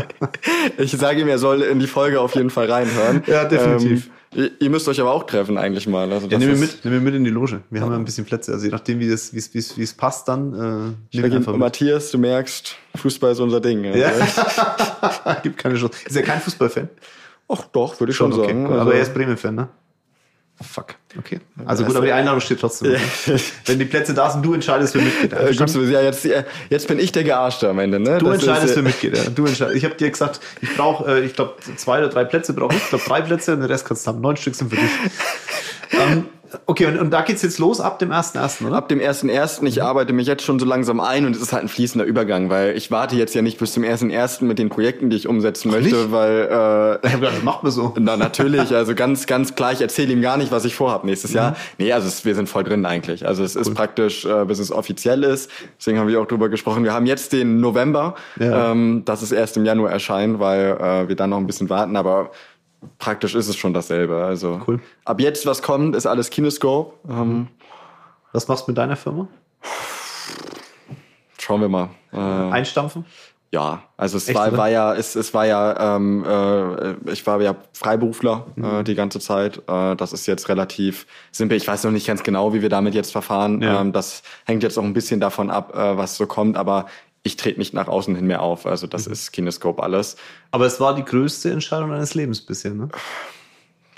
[0.77, 3.23] ich sage ihm, er soll in die Folge auf jeden Fall reinhören.
[3.27, 4.07] Ja, definitiv.
[4.07, 6.13] Ähm, ihr, müsst euch aber auch treffen eigentlich mal.
[6.13, 7.63] Also ja, nimm mir mit, nimm mir mit in die Loge.
[7.71, 7.85] Wir ja.
[7.85, 8.53] haben ja ein bisschen Plätze.
[8.53, 11.33] Also je nachdem, wie es, wie es, wie es, wie es passt, dann äh, nimm
[11.33, 11.61] einfach mit.
[11.61, 13.85] Matthias, du merkst, Fußball ist unser Ding.
[13.85, 13.97] Ja.
[13.97, 15.35] ja.
[15.43, 15.95] Gibt keine Chance.
[16.07, 16.89] Ist er kein Fußballfan?
[17.49, 18.53] Ach doch, würde ich schon, schon okay.
[18.53, 18.67] sagen.
[18.67, 19.69] Also, aber er ist Bremen-Fan, ne?
[20.61, 20.95] Fuck.
[21.19, 21.41] Okay.
[21.67, 22.95] Also gut, aber die Einladung steht trotzdem.
[23.67, 25.33] Wenn die Plätze da sind, du entscheidest, wer mitgeht.
[25.33, 25.51] Äh,
[25.93, 26.29] ja, jetzt,
[26.71, 27.99] jetzt bin ich der Gearschte am Ende.
[27.99, 28.19] Ne?
[28.19, 29.17] Du das entscheidest, ist, wer mitgeht.
[29.17, 29.31] Ja.
[29.31, 29.77] Du entscheidest.
[29.77, 32.83] Ich habe dir gesagt, ich brauche, äh, ich glaube, zwei oder drei Plätze brauche ich.
[32.83, 34.21] Ich glaube, drei Plätze und den Rest kannst du haben.
[34.21, 34.91] Neun Stück sind für dich.
[35.93, 36.27] ähm,
[36.67, 38.77] Okay, und, und da geht's jetzt los ab dem 1.1., oder?
[38.77, 39.65] Ab dem 1.1.
[39.67, 42.51] Ich arbeite mich jetzt schon so langsam ein und es ist halt ein fließender Übergang,
[42.51, 44.45] weil ich warte jetzt ja nicht bis zum 1.1.
[44.45, 46.13] mit den Projekten, die ich umsetzen Ach, möchte, nicht?
[46.13, 46.49] weil
[47.03, 47.95] äh, Ich hab gedacht, das macht man so.
[47.99, 51.33] na natürlich, also ganz ganz klar, ich erzähle ihm gar nicht, was ich vorhabe nächstes
[51.33, 51.57] Jahr.
[51.79, 53.27] Nee, also es, wir sind voll drin eigentlich.
[53.27, 55.51] Also es ist praktisch, äh, bis es offiziell ist.
[55.79, 56.85] Deswegen haben wir auch drüber gesprochen.
[56.85, 58.73] Wir haben jetzt den November, Ja.
[58.73, 61.97] ähm, dass es erst im Januar erscheint, weil äh, wir dann noch ein bisschen warten,
[61.97, 62.31] aber
[62.99, 64.25] praktisch ist es schon dasselbe.
[64.25, 64.81] Also Cool.
[65.05, 66.95] ab jetzt, was kommt, ist alles Kinoscope.
[67.09, 67.49] Ähm,
[68.33, 69.29] Was machst du mit deiner Firma?
[71.39, 71.91] schauen wir mal.
[72.13, 73.05] Äh, Einstampfen?
[73.53, 77.41] Ja, also es Echt, war, war ja, es, es war ja, ähm, äh, ich war
[77.41, 78.65] ja Freiberufler Mhm.
[78.65, 79.63] äh, die ganze Zeit.
[79.69, 81.57] Äh, das ist jetzt relativ simpel.
[81.57, 83.63] Ich weiß noch nicht ganz genau, wie wir damit jetzt verfahren.
[83.63, 83.81] Ja.
[83.81, 86.57] Ähm, das hängt jetzt auch ein bisschen davon ab, äh, was so kommt.
[86.57, 86.87] Aber
[87.25, 88.67] ich trete nicht nach außen hin mehr auf.
[88.67, 88.91] Also Mhm.
[88.91, 90.17] das ist Kinescope alles.
[90.53, 92.89] Aber es war die größte Entscheidung deines Lebens bisher, ne?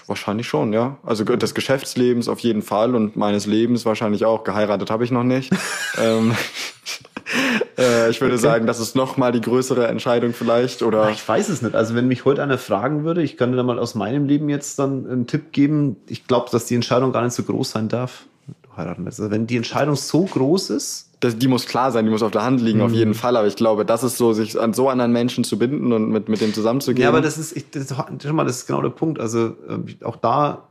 [0.07, 0.99] Wahrscheinlich schon, ja.
[1.03, 4.45] Also des Geschäftslebens auf jeden Fall und meines Lebens wahrscheinlich auch.
[4.45, 5.53] Geheiratet habe ich noch nicht.
[6.01, 6.37] ähm,
[7.79, 10.83] äh, ich würde sagen, das ist noch mal die größere Entscheidung vielleicht.
[10.83, 11.74] Oder Ich weiß es nicht.
[11.74, 14.79] Also wenn mich heute einer fragen würde, ich dir da mal aus meinem Leben jetzt
[14.79, 15.97] dann einen Tipp geben.
[16.07, 18.27] Ich glaube, dass die Entscheidung gar nicht so groß sein darf.
[18.62, 19.18] Du heiraten willst.
[19.18, 22.31] Also wenn die Entscheidung so groß ist, das, die muss klar sein, die muss auf
[22.33, 22.97] der Hand liegen, auf Mhm.
[22.97, 23.37] jeden Fall.
[23.37, 26.29] Aber ich glaube, das ist so, sich an so anderen Menschen zu binden und mit,
[26.29, 27.03] mit dem zusammenzugehen.
[27.05, 29.19] Ja, aber das ist, ich, das, schau mal, das ist genau der Punkt.
[29.19, 30.69] Also ähm, auch da,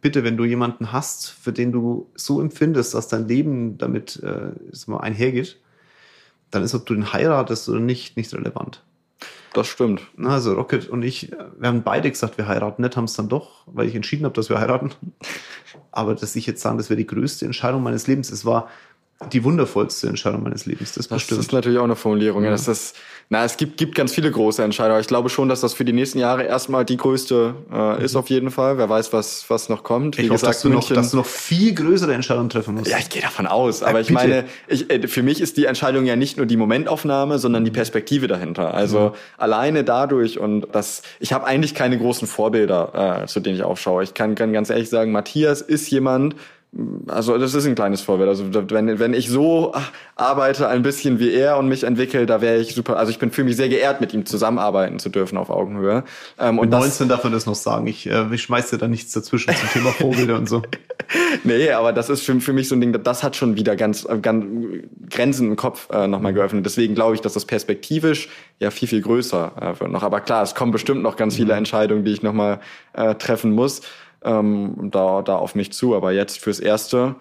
[0.00, 4.52] bitte, wenn du jemanden hast, für den du so empfindest, dass dein Leben damit äh,
[4.90, 5.58] mal, einhergeht,
[6.50, 8.82] dann ist, ob du den heiratest oder nicht, nicht relevant.
[9.52, 10.00] das stimmt.
[10.24, 13.28] Also Rocket und ich, äh, wir haben beide gesagt, wir heiraten nicht, haben es dann
[13.28, 14.92] doch, weil ich entschieden habe, dass wir heiraten.
[15.92, 18.68] Aber dass ich jetzt sagen, das wäre die größte Entscheidung meines Lebens, es war
[19.32, 20.92] die wundervollste Entscheidung meines Lebens.
[20.92, 21.40] Das, Das bestimmt.
[21.40, 22.44] ist natürlich auch eine Formulierung.
[22.44, 22.50] Ja.
[22.50, 22.96] Das ist,
[23.28, 25.00] na, es gibt, gibt ganz viele große Entscheidungen.
[25.00, 28.30] Ich glaube schon, dass das für die nächsten Jahre erstmal die größte äh, ist auf
[28.30, 28.78] jeden Fall.
[28.78, 30.20] Wer weiß, was, was noch kommt.
[30.20, 32.88] ich hoffe, dass du, noch, dass du noch viel größere Entscheidungen treffen musst.
[32.88, 33.82] Ja, ich gehe davon aus.
[33.82, 34.20] Aber ich bitte.
[34.20, 37.72] meine, ich, äh, für mich ist die Entscheidung ja nicht nur die Momentaufnahme, sondern die
[37.72, 38.72] Perspektive dahinter.
[38.72, 43.64] Also alleine dadurch und das, ich habe eigentlich keine großen Vorbilder, äh, zu denen ich
[43.64, 44.04] aufschaue.
[44.04, 46.36] Ich kann, kann ganz ehrlich sagen, Matthias ist jemand,
[47.06, 48.28] also das ist ein kleines Vorbild.
[48.28, 49.74] Also wenn, wenn ich so
[50.16, 52.98] arbeite, ein bisschen wie er und mich entwickle, da wäre ich super.
[52.98, 56.04] Also ich bin für mich sehr geehrt, mit ihm zusammenarbeiten zu dürfen auf Augenhöhe.
[56.38, 57.86] Ähm, und Mit das, 19 darf man das noch sagen.
[57.86, 60.62] Ich, äh, ich schmeiß dir da nichts dazwischen zum Thema Vorbilder und so.
[61.42, 64.04] Nee, aber das ist für, für mich so ein Ding, das hat schon wieder ganz,
[64.04, 64.44] äh, ganz
[65.08, 66.66] Grenzen im Kopf äh, nochmal geöffnet.
[66.66, 70.02] Deswegen glaube ich, dass das perspektivisch ja viel, viel größer äh, wird noch.
[70.02, 72.60] Aber klar, es kommen bestimmt noch ganz viele Entscheidungen, die ich nochmal
[72.92, 73.80] äh, treffen muss,
[74.24, 75.94] ähm, da, da auf mich zu.
[75.94, 77.16] Aber jetzt fürs Erste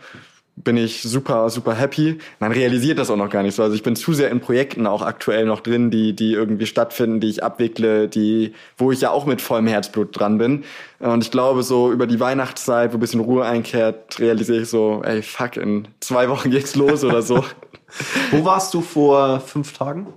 [0.55, 2.17] bin ich super, super happy.
[2.39, 3.61] Man realisiert das auch noch gar nicht so.
[3.61, 7.19] Also ich bin zu sehr in Projekten auch aktuell noch drin, die, die irgendwie stattfinden,
[7.19, 10.63] die ich abwickle, die, wo ich ja auch mit vollem Herzblut dran bin.
[10.99, 15.03] Und ich glaube, so über die Weihnachtszeit, wo ein bisschen Ruhe einkehrt, realisiere ich so,
[15.03, 17.43] ey, fuck, in zwei Wochen geht's los oder so.
[18.31, 20.07] Wo warst du vor fünf Tagen?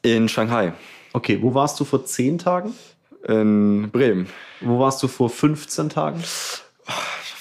[0.00, 0.72] In Shanghai,
[1.12, 2.74] Okay, wo warst du vor zehn Tagen?
[3.26, 4.28] In Bremen.
[4.60, 6.22] Wo warst du vor 15 Tagen?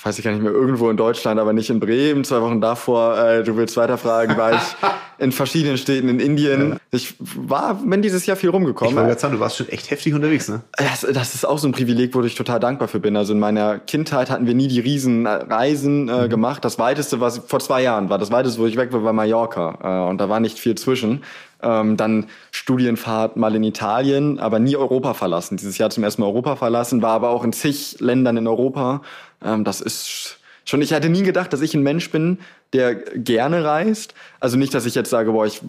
[0.08, 2.24] Weiß ich gar nicht mehr, irgendwo in Deutschland, aber nicht in Bremen.
[2.24, 4.62] Zwei Wochen davor, äh, du willst weiter fragen, war ich
[5.18, 6.80] in verschiedenen Städten in Indien.
[6.92, 8.96] Ich war, bin dieses Jahr viel Ich rumgekommen.
[8.96, 10.62] wollte gerade sagen, du warst schon echt heftig unterwegs, ne?
[10.78, 13.18] Das, das ist auch so ein Privileg, wo ich total dankbar für bin.
[13.18, 16.64] Also in meiner Kindheit hatten wir nie die riesen Reisen äh, gemacht.
[16.64, 20.06] Das weiteste, was vor zwei Jahren war, das weiteste, wo ich weg war, war Mallorca.
[20.06, 21.24] Äh, und da war nicht viel zwischen.
[21.60, 25.58] Ähm, dann Studienfahrt mal in Italien, aber nie Europa verlassen.
[25.58, 29.02] Dieses Jahr zum ersten Mal Europa verlassen, war aber auch in zig Ländern in Europa.
[29.44, 32.40] Ähm, das ist schon, ich hatte nie gedacht, dass ich ein Mensch bin,
[32.74, 34.14] der gerne reist.
[34.40, 35.62] Also nicht, dass ich jetzt sage, boah, ich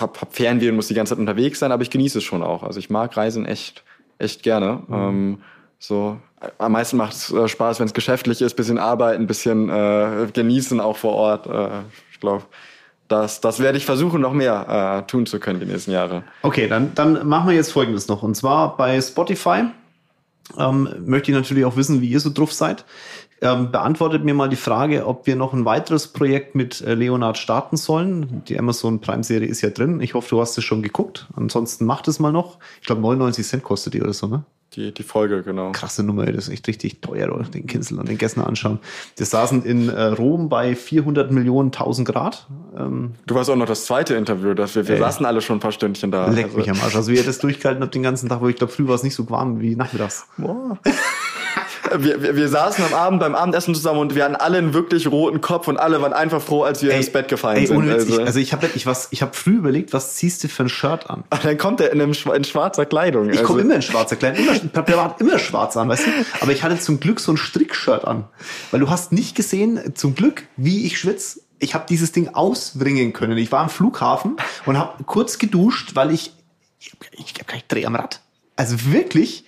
[0.00, 2.42] hab, hab Fernweh und muss die ganze Zeit unterwegs sein, aber ich genieße es schon
[2.42, 2.62] auch.
[2.62, 3.84] Also ich mag Reisen echt,
[4.18, 4.82] echt gerne.
[4.90, 5.38] Ähm,
[5.78, 6.18] so,
[6.58, 10.80] am meisten macht es äh, Spaß, wenn es geschäftlich ist, bisschen arbeiten, bisschen äh, genießen
[10.80, 11.46] auch vor Ort.
[11.46, 12.44] Äh, ich glaube,
[13.08, 16.24] das, das werde ich versuchen, noch mehr äh, tun zu können die nächsten Jahre.
[16.42, 18.22] Okay, dann, dann machen wir jetzt Folgendes noch.
[18.22, 19.64] Und zwar bei Spotify
[20.58, 22.84] ähm, möchte ich natürlich auch wissen, wie ihr so drauf seid.
[23.42, 27.36] Ähm, beantwortet mir mal die Frage, ob wir noch ein weiteres Projekt mit äh, Leonard
[27.36, 28.42] starten sollen.
[28.48, 30.00] Die Amazon Prime-Serie ist ja drin.
[30.00, 31.26] Ich hoffe, du hast es schon geguckt.
[31.36, 32.58] Ansonsten macht es mal noch.
[32.80, 34.44] Ich glaube, 99 Cent kostet die oder so, ne?
[34.74, 35.72] Die, die Folge, genau.
[35.72, 37.44] Krasse Nummer, das ist echt richtig teuer, oder?
[37.44, 38.78] Den Kinsel und den Gessner anschauen.
[39.16, 42.46] Wir saßen in äh, Rom bei 400 Millionen 1000 Grad.
[42.76, 45.00] Ähm, Du warst auch noch das zweite Interview, dass wir, wir Ey.
[45.00, 46.26] saßen alle schon ein paar Stündchen da.
[46.28, 46.94] Leck Also- mich am Arsch.
[46.96, 49.02] Also wie ihr das durchgehalten habt den ganzen Tag, wo ich glaube, früh war es
[49.02, 50.26] nicht so warm wie nachmittags.
[50.36, 50.78] Boah.
[52.04, 55.06] wir, wir, wir saßen am Abend beim Abendessen zusammen und wir hatten alle einen wirklich
[55.06, 57.76] roten Kopf und alle waren einfach froh, als wir ey, ins Bett gefallen ey, sind.
[57.76, 60.48] Ohne also, ich, also ich habe ich was, ich habe früh überlegt, was ziehst du
[60.48, 61.24] für ein Shirt an?
[61.30, 63.30] Und dann kommt er in, einem, in schwarzer Kleidung.
[63.30, 63.44] Ich also.
[63.44, 66.10] komme immer in schwarzer Kleidung, immer, privat immer schwarz an, weißt du?
[66.40, 68.24] Aber ich hatte zum Glück so ein Strickshirt an,
[68.70, 71.40] weil du hast nicht gesehen, zum Glück, wie ich schwitze.
[71.58, 73.38] Ich habe dieses Ding ausbringen können.
[73.38, 74.36] Ich war am Flughafen
[74.66, 76.32] und habe kurz geduscht, weil ich
[76.78, 78.20] ich habe hab keinen Dreh am Rad.
[78.56, 79.44] Also wirklich,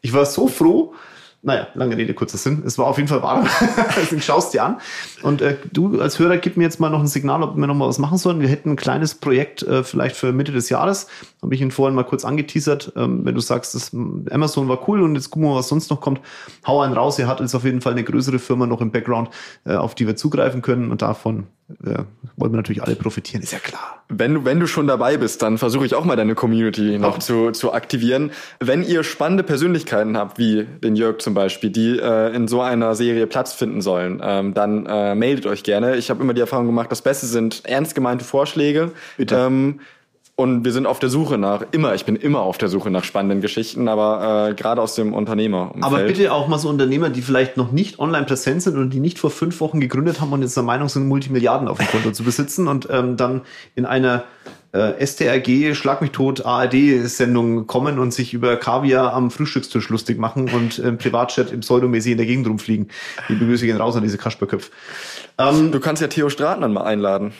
[0.00, 0.94] ich war so froh,
[1.40, 2.64] naja, lange Rede, kurzer Sinn.
[2.66, 3.46] Es war auf jeden Fall warm.
[3.96, 4.80] Deswegen schaust dir an.
[5.22, 7.76] Und äh, du als Hörer, gib mir jetzt mal noch ein Signal, ob wir noch
[7.76, 8.40] mal was machen sollen.
[8.40, 11.06] Wir hätten ein kleines Projekt äh, vielleicht für Mitte des Jahres.
[11.40, 12.92] Habe ich ihn vorhin mal kurz angeteasert.
[12.96, 13.94] Ähm, wenn du sagst, das
[14.30, 16.20] Amazon war cool und jetzt gucken wir mal, was sonst noch kommt.
[16.66, 17.20] Hau einen raus.
[17.20, 19.30] Ihr hat jetzt auf jeden Fall eine größere Firma noch im Background,
[19.64, 20.90] äh, auf die wir zugreifen können.
[20.90, 21.46] Und davon
[21.84, 22.04] äh,
[22.36, 24.02] wollen wir natürlich alle profitieren, ist ja klar.
[24.08, 27.18] Wenn du, wenn du schon dabei bist, dann versuche ich auch mal deine Community noch
[27.18, 28.30] zu, zu aktivieren.
[28.58, 32.94] Wenn ihr spannende Persönlichkeiten habt, wie den Jörg zum Beispiel, die äh, in so einer
[32.94, 35.96] Serie Platz finden sollen, ähm, dann äh, meldet euch gerne.
[35.96, 38.92] Ich habe immer die Erfahrung gemacht, das Beste sind ernst gemeinte Vorschläge.
[39.18, 39.36] Bitte.
[39.36, 39.80] Ähm,
[40.40, 43.02] und wir sind auf der Suche nach, immer, ich bin immer auf der Suche nach
[43.02, 45.74] spannenden Geschichten, aber äh, gerade aus dem Unternehmer.
[45.80, 49.00] Aber bitte auch mal so Unternehmer, die vielleicht noch nicht online präsent sind und die
[49.00, 52.12] nicht vor fünf Wochen gegründet haben und jetzt der Meinung sind, Multimilliarden auf dem Konto
[52.12, 53.40] zu besitzen und ähm, dann
[53.74, 54.22] in einer
[54.70, 60.50] äh, STRG, Schlag mich tot, ARD-Sendung kommen und sich über Kaviar am Frühstückstisch lustig machen
[60.50, 62.86] und im Privatchat im Pseudomäßig in der Gegend rumfliegen.
[63.28, 64.70] Die begrüße ich raus an diese Kasperköpfe.
[65.36, 67.32] Ähm, du kannst ja Theo Stratmann mal einladen.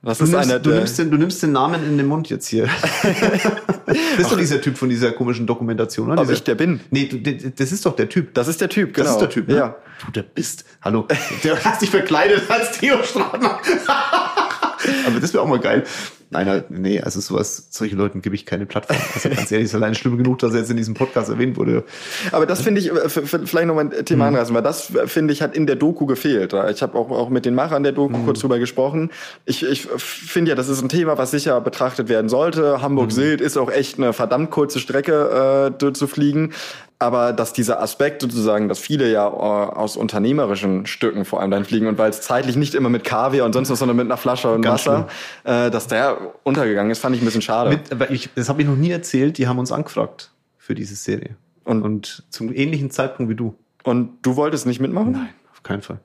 [0.00, 2.30] Was du, ist nimmst, eine, du, nimmst den, du nimmst den Namen in den Mund
[2.30, 2.68] jetzt hier.
[4.16, 6.22] bist du dieser Typ von dieser komischen Dokumentation, oder?
[6.22, 6.80] Ob ich der bin?
[6.90, 8.32] Nee, du, das ist doch der Typ.
[8.34, 9.06] Das ist der Typ, genau.
[9.06, 9.56] Das ist der Typ, ne?
[9.56, 9.76] Ja.
[10.06, 10.64] Du, der bist.
[10.82, 11.08] Hallo.
[11.42, 13.50] Der hat sich verkleidet als Theo Stratmann.
[15.06, 15.84] Aber das wäre auch mal geil.
[16.30, 18.98] Nein, nee, also sowas, solche Leuten gebe ich keine Plattform.
[19.14, 21.84] Also ganz ehrlich, ist allein schlimm genug, dass er jetzt in diesem Podcast erwähnt wurde.
[22.32, 24.34] Aber das finde ich, äh, vielleicht noch mal ein Thema mhm.
[24.34, 26.54] anreißen, weil das finde ich hat in der Doku gefehlt.
[26.70, 28.24] Ich habe auch, auch mit den Machern der Doku mhm.
[28.26, 29.10] kurz drüber gesprochen.
[29.46, 32.82] Ich, ich finde ja, das ist ein Thema, was sicher betrachtet werden sollte.
[32.82, 33.46] Hamburg-Sylt mhm.
[33.46, 36.52] ist auch echt eine verdammt kurze Strecke äh, zu fliegen.
[37.00, 41.64] Aber dass dieser Aspekt sozusagen, dass viele ja äh, aus unternehmerischen Stücken vor allem dann
[41.64, 44.16] fliegen und weil es zeitlich nicht immer mit Kaviar und sonst was, sondern mit einer
[44.16, 45.06] Flasche und Ganz Wasser,
[45.44, 47.70] äh, dass der untergegangen ist, fand ich ein bisschen schade.
[47.70, 50.94] Mit, aber ich, das habe ich noch nie erzählt, die haben uns angefragt für diese
[50.94, 51.36] Serie.
[51.64, 53.54] Und, und zum ähnlichen Zeitpunkt wie du.
[53.84, 55.12] Und du wolltest nicht mitmachen?
[55.12, 56.00] Nein, auf keinen Fall.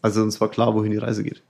[0.00, 1.42] Also uns war klar, wohin die Reise geht.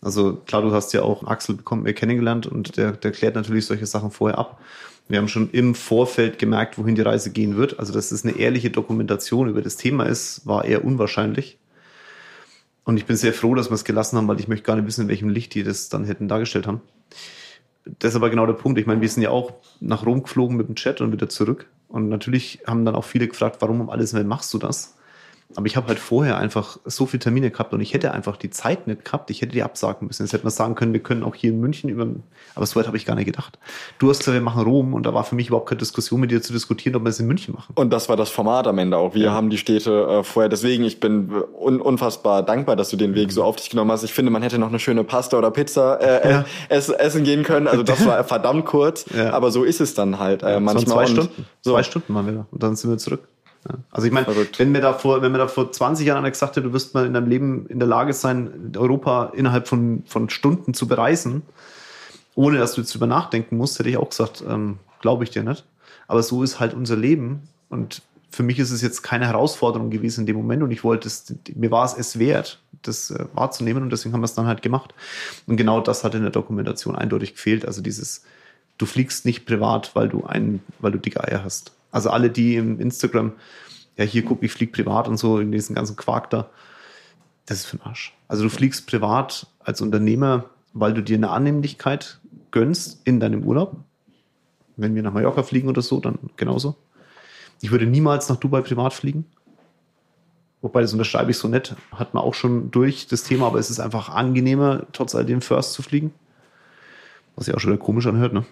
[0.00, 3.86] Also klar, du hast ja auch Axel bekommen, kennengelernt und der, der klärt natürlich solche
[3.86, 4.60] Sachen vorher ab.
[5.08, 7.78] Wir haben schon im Vorfeld gemerkt, wohin die Reise gehen wird.
[7.78, 11.58] Also, dass es eine ehrliche Dokumentation über das Thema ist, war eher unwahrscheinlich.
[12.84, 14.86] Und ich bin sehr froh, dass wir es gelassen haben, weil ich möchte gar nicht
[14.86, 16.80] wissen, in welchem Licht die das dann hätten dargestellt haben.
[17.84, 18.78] Das ist aber genau der Punkt.
[18.78, 21.66] Ich meine, wir sind ja auch nach Rom geflogen mit dem Chat und wieder zurück.
[21.88, 24.96] Und natürlich haben dann auch viele gefragt, warum um alles machst du das?
[25.56, 28.50] Aber ich habe halt vorher einfach so viele Termine gehabt und ich hätte einfach die
[28.50, 29.30] Zeit nicht gehabt.
[29.30, 30.24] Ich hätte die absagen müssen.
[30.24, 32.06] Jetzt hätte man sagen können, wir können auch hier in München über.
[32.54, 33.58] Aber so weit habe ich gar nicht gedacht.
[33.98, 36.30] Du hast gesagt, wir machen Rom und da war für mich überhaupt keine Diskussion mit
[36.30, 37.72] dir zu diskutieren, ob wir es in München machen.
[37.76, 39.14] Und das war das Format am Ende auch.
[39.14, 39.32] Wir ja.
[39.32, 40.48] haben die Städte äh, vorher.
[40.48, 44.02] Deswegen, ich bin un unfassbar dankbar, dass du den Weg so auf dich genommen hast.
[44.02, 46.44] Ich finde, man hätte noch eine schöne Pasta oder Pizza äh, ja.
[46.68, 47.68] ess, essen gehen können.
[47.68, 49.06] Also das war verdammt kurz.
[49.14, 49.32] Ja.
[49.32, 50.42] Aber so ist es dann halt.
[50.42, 50.94] Äh, manchmal.
[50.94, 51.46] Zwei Stunden.
[51.60, 51.72] So.
[51.72, 53.28] Zwei Stunden waren wir Und dann sind wir zurück.
[53.90, 54.26] Also ich meine,
[54.58, 56.94] wenn mir da vor, wenn mir da vor 20 Jahren einer gesagt hätte, du wirst
[56.94, 61.42] mal in deinem Leben in der Lage sein, Europa innerhalb von, von Stunden zu bereisen,
[62.34, 65.42] ohne dass du jetzt drüber nachdenken musst, hätte ich auch gesagt, ähm, glaube ich dir
[65.42, 65.64] nicht.
[66.08, 67.48] Aber so ist halt unser Leben.
[67.70, 71.08] Und für mich ist es jetzt keine Herausforderung gewesen in dem Moment und ich wollte
[71.08, 74.46] es, mir war es es wert, das äh, wahrzunehmen und deswegen haben wir es dann
[74.46, 74.92] halt gemacht.
[75.46, 77.64] Und genau das hat in der Dokumentation eindeutig gefehlt.
[77.64, 78.24] Also dieses,
[78.76, 81.73] du fliegst nicht privat, weil du ein, weil du dicke Eier hast.
[81.94, 83.34] Also alle, die im Instagram,
[83.96, 86.50] ja, hier guck, ich fliege privat und so in diesen ganzen Quark da,
[87.46, 88.12] das ist für den Arsch.
[88.26, 92.18] Also du fliegst privat als Unternehmer, weil du dir eine Annehmlichkeit
[92.50, 93.76] gönnst in deinem Urlaub.
[94.76, 96.74] Wenn wir nach Mallorca fliegen oder so, dann genauso.
[97.60, 99.26] Ich würde niemals nach Dubai privat fliegen.
[100.62, 103.70] Wobei, das unterschreibe ich so nett, hat man auch schon durch das Thema, aber es
[103.70, 106.12] ist einfach angenehmer, trotz alledem First zu fliegen.
[107.36, 108.44] Was sich auch schon wieder komisch anhört, ne?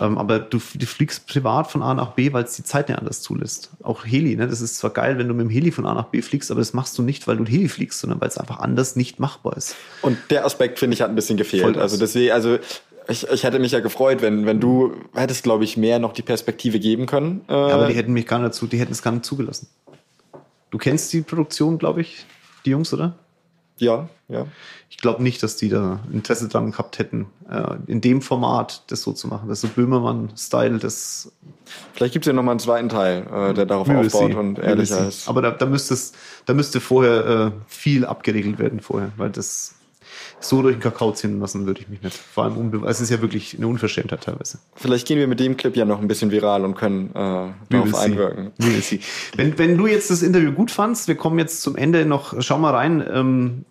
[0.00, 2.98] Ähm, aber du, du, fliegst privat von A nach B, weil es die Zeit nicht
[2.98, 3.70] anders zulässt.
[3.82, 4.48] Auch Heli, ne?
[4.48, 6.60] das ist zwar geil, wenn du mit dem Heli von A nach B fliegst, aber
[6.60, 9.56] das machst du nicht, weil du Heli fliegst, sondern weil es einfach anders nicht machbar
[9.56, 9.76] ist.
[10.00, 11.76] Und der Aspekt, finde ich, hat ein bisschen gefehlt.
[11.76, 12.58] Also deswegen, also
[13.08, 16.22] ich, ich hätte mich ja gefreut, wenn, wenn du hättest, glaube ich, mehr noch die
[16.22, 17.42] Perspektive geben können.
[17.48, 19.68] Äh ja, aber die hätten mich gar nicht zu, die hätten es gar nicht zugelassen.
[20.70, 22.24] Du kennst die Produktion, glaube ich,
[22.64, 23.18] die Jungs, oder?
[23.80, 24.46] Ja, ja.
[24.88, 29.02] Ich glaube nicht, dass die da Interesse dran gehabt hätten, äh, in dem Format das
[29.02, 29.48] so zu machen.
[29.48, 31.32] Das ist so Böhmermann-Style, das.
[31.94, 35.28] Vielleicht gibt es ja nochmal einen zweiten Teil, äh, der darauf aufbaut und ehrlicher ist.
[35.28, 39.74] Aber da, da, da müsste vorher äh, viel abgeregelt werden vorher, weil das
[40.40, 42.16] so durch den Kakao ziehen lassen würde ich mich nicht.
[42.16, 44.58] Vor allem, es ist ja wirklich eine Unverschämtheit teilweise.
[44.74, 47.94] Vielleicht gehen wir mit dem Clip ja noch ein bisschen viral und können äh, darauf
[47.94, 48.52] einwirken.
[49.36, 52.58] Wenn, wenn du jetzt das Interview gut fandst, wir kommen jetzt zum Ende noch, schau
[52.58, 53.06] mal rein.
[53.12, 53.64] Ähm,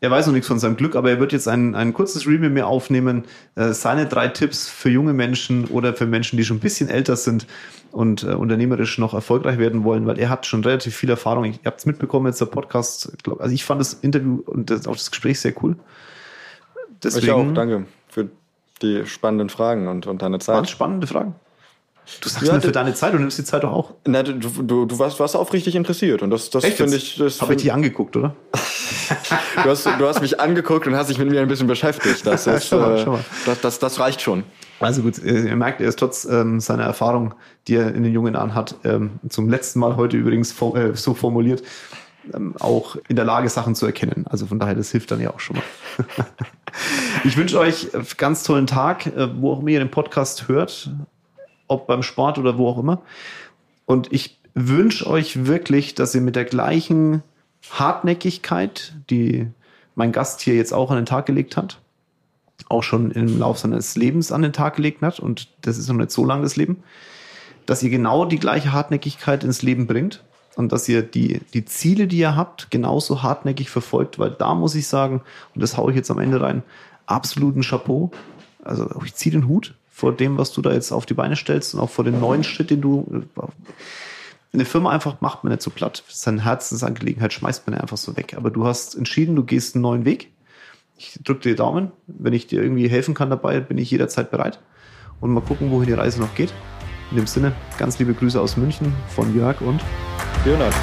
[0.00, 2.40] er weiß noch nichts von seinem Glück, aber er wird jetzt ein, ein kurzes Review
[2.40, 3.24] mit mir aufnehmen.
[3.54, 7.16] Äh, seine drei Tipps für junge Menschen oder für Menschen, die schon ein bisschen älter
[7.16, 7.46] sind
[7.92, 11.44] und äh, unternehmerisch noch erfolgreich werden wollen, weil er hat schon relativ viel Erfahrung.
[11.44, 13.12] Ich, ihr habt es mitbekommen, jetzt der Podcast.
[13.22, 15.76] Glaub, also ich fand das Interview und das, auch das Gespräch sehr cool.
[17.02, 18.30] Deswegen, ich auch, danke für
[18.80, 20.56] die spannenden Fragen und, und deine Zeit.
[20.56, 21.34] Waren spannende Fragen.
[22.20, 23.94] Du sagst ja, mir für deine Zeit, du nimmst die Zeit doch auch.
[24.06, 27.16] Na, du, du, du warst, warst aufrichtig interessiert und das, das finde ich.
[27.16, 28.34] Das Habe ich dich angeguckt, oder?
[29.62, 32.26] du, hast, du hast mich angeguckt und hast dich mit mir ein bisschen beschäftigt.
[32.26, 33.24] Das, ist, schon mal, schon mal.
[33.46, 34.44] Das, das, das reicht schon.
[34.80, 37.34] Also gut, ihr merkt, er ist trotz ähm, seiner Erfahrung,
[37.68, 40.96] die er in den jungen Jahren hat, ähm, zum letzten Mal heute übrigens for äh,
[40.96, 41.62] so formuliert,
[42.34, 44.24] ähm, auch in der Lage, Sachen zu erkennen.
[44.28, 46.06] Also von daher, das hilft dann ja auch schon mal.
[47.24, 50.90] ich wünsche euch einen ganz tollen Tag, äh, wo auch immer ihr den Podcast hört
[51.70, 53.00] ob beim Sport oder wo auch immer.
[53.86, 57.22] Und ich wünsche euch wirklich, dass ihr mit der gleichen
[57.70, 59.46] Hartnäckigkeit, die
[59.94, 61.80] mein Gast hier jetzt auch an den Tag gelegt hat,
[62.68, 65.96] auch schon im Laufe seines Lebens an den Tag gelegt hat, und das ist noch
[65.96, 66.82] nicht so lang das Leben,
[67.66, 70.24] dass ihr genau die gleiche Hartnäckigkeit ins Leben bringt
[70.56, 74.74] und dass ihr die, die Ziele, die ihr habt, genauso hartnäckig verfolgt, weil da muss
[74.74, 75.22] ich sagen,
[75.54, 76.64] und das haue ich jetzt am Ende rein,
[77.06, 78.10] absoluten Chapeau.
[78.64, 81.74] Also ich ziehe den Hut vor dem, was du da jetzt auf die Beine stellst
[81.74, 83.22] und auch vor den neuen Schritt, den du
[84.52, 86.02] eine Firma einfach macht man nicht so platt.
[86.06, 88.34] Das ist eine Herzensangelegenheit, schmeißt man einfach so weg.
[88.34, 90.32] Aber du hast entschieden, du gehst einen neuen Weg.
[90.96, 91.92] Ich drücke dir Daumen.
[92.06, 94.58] Wenn ich dir irgendwie helfen kann dabei, bin ich jederzeit bereit.
[95.20, 96.52] Und mal gucken, wohin die Reise noch geht.
[97.10, 99.82] In dem Sinne, ganz liebe Grüße aus München von Jörg und
[100.46, 100.74] Jonas.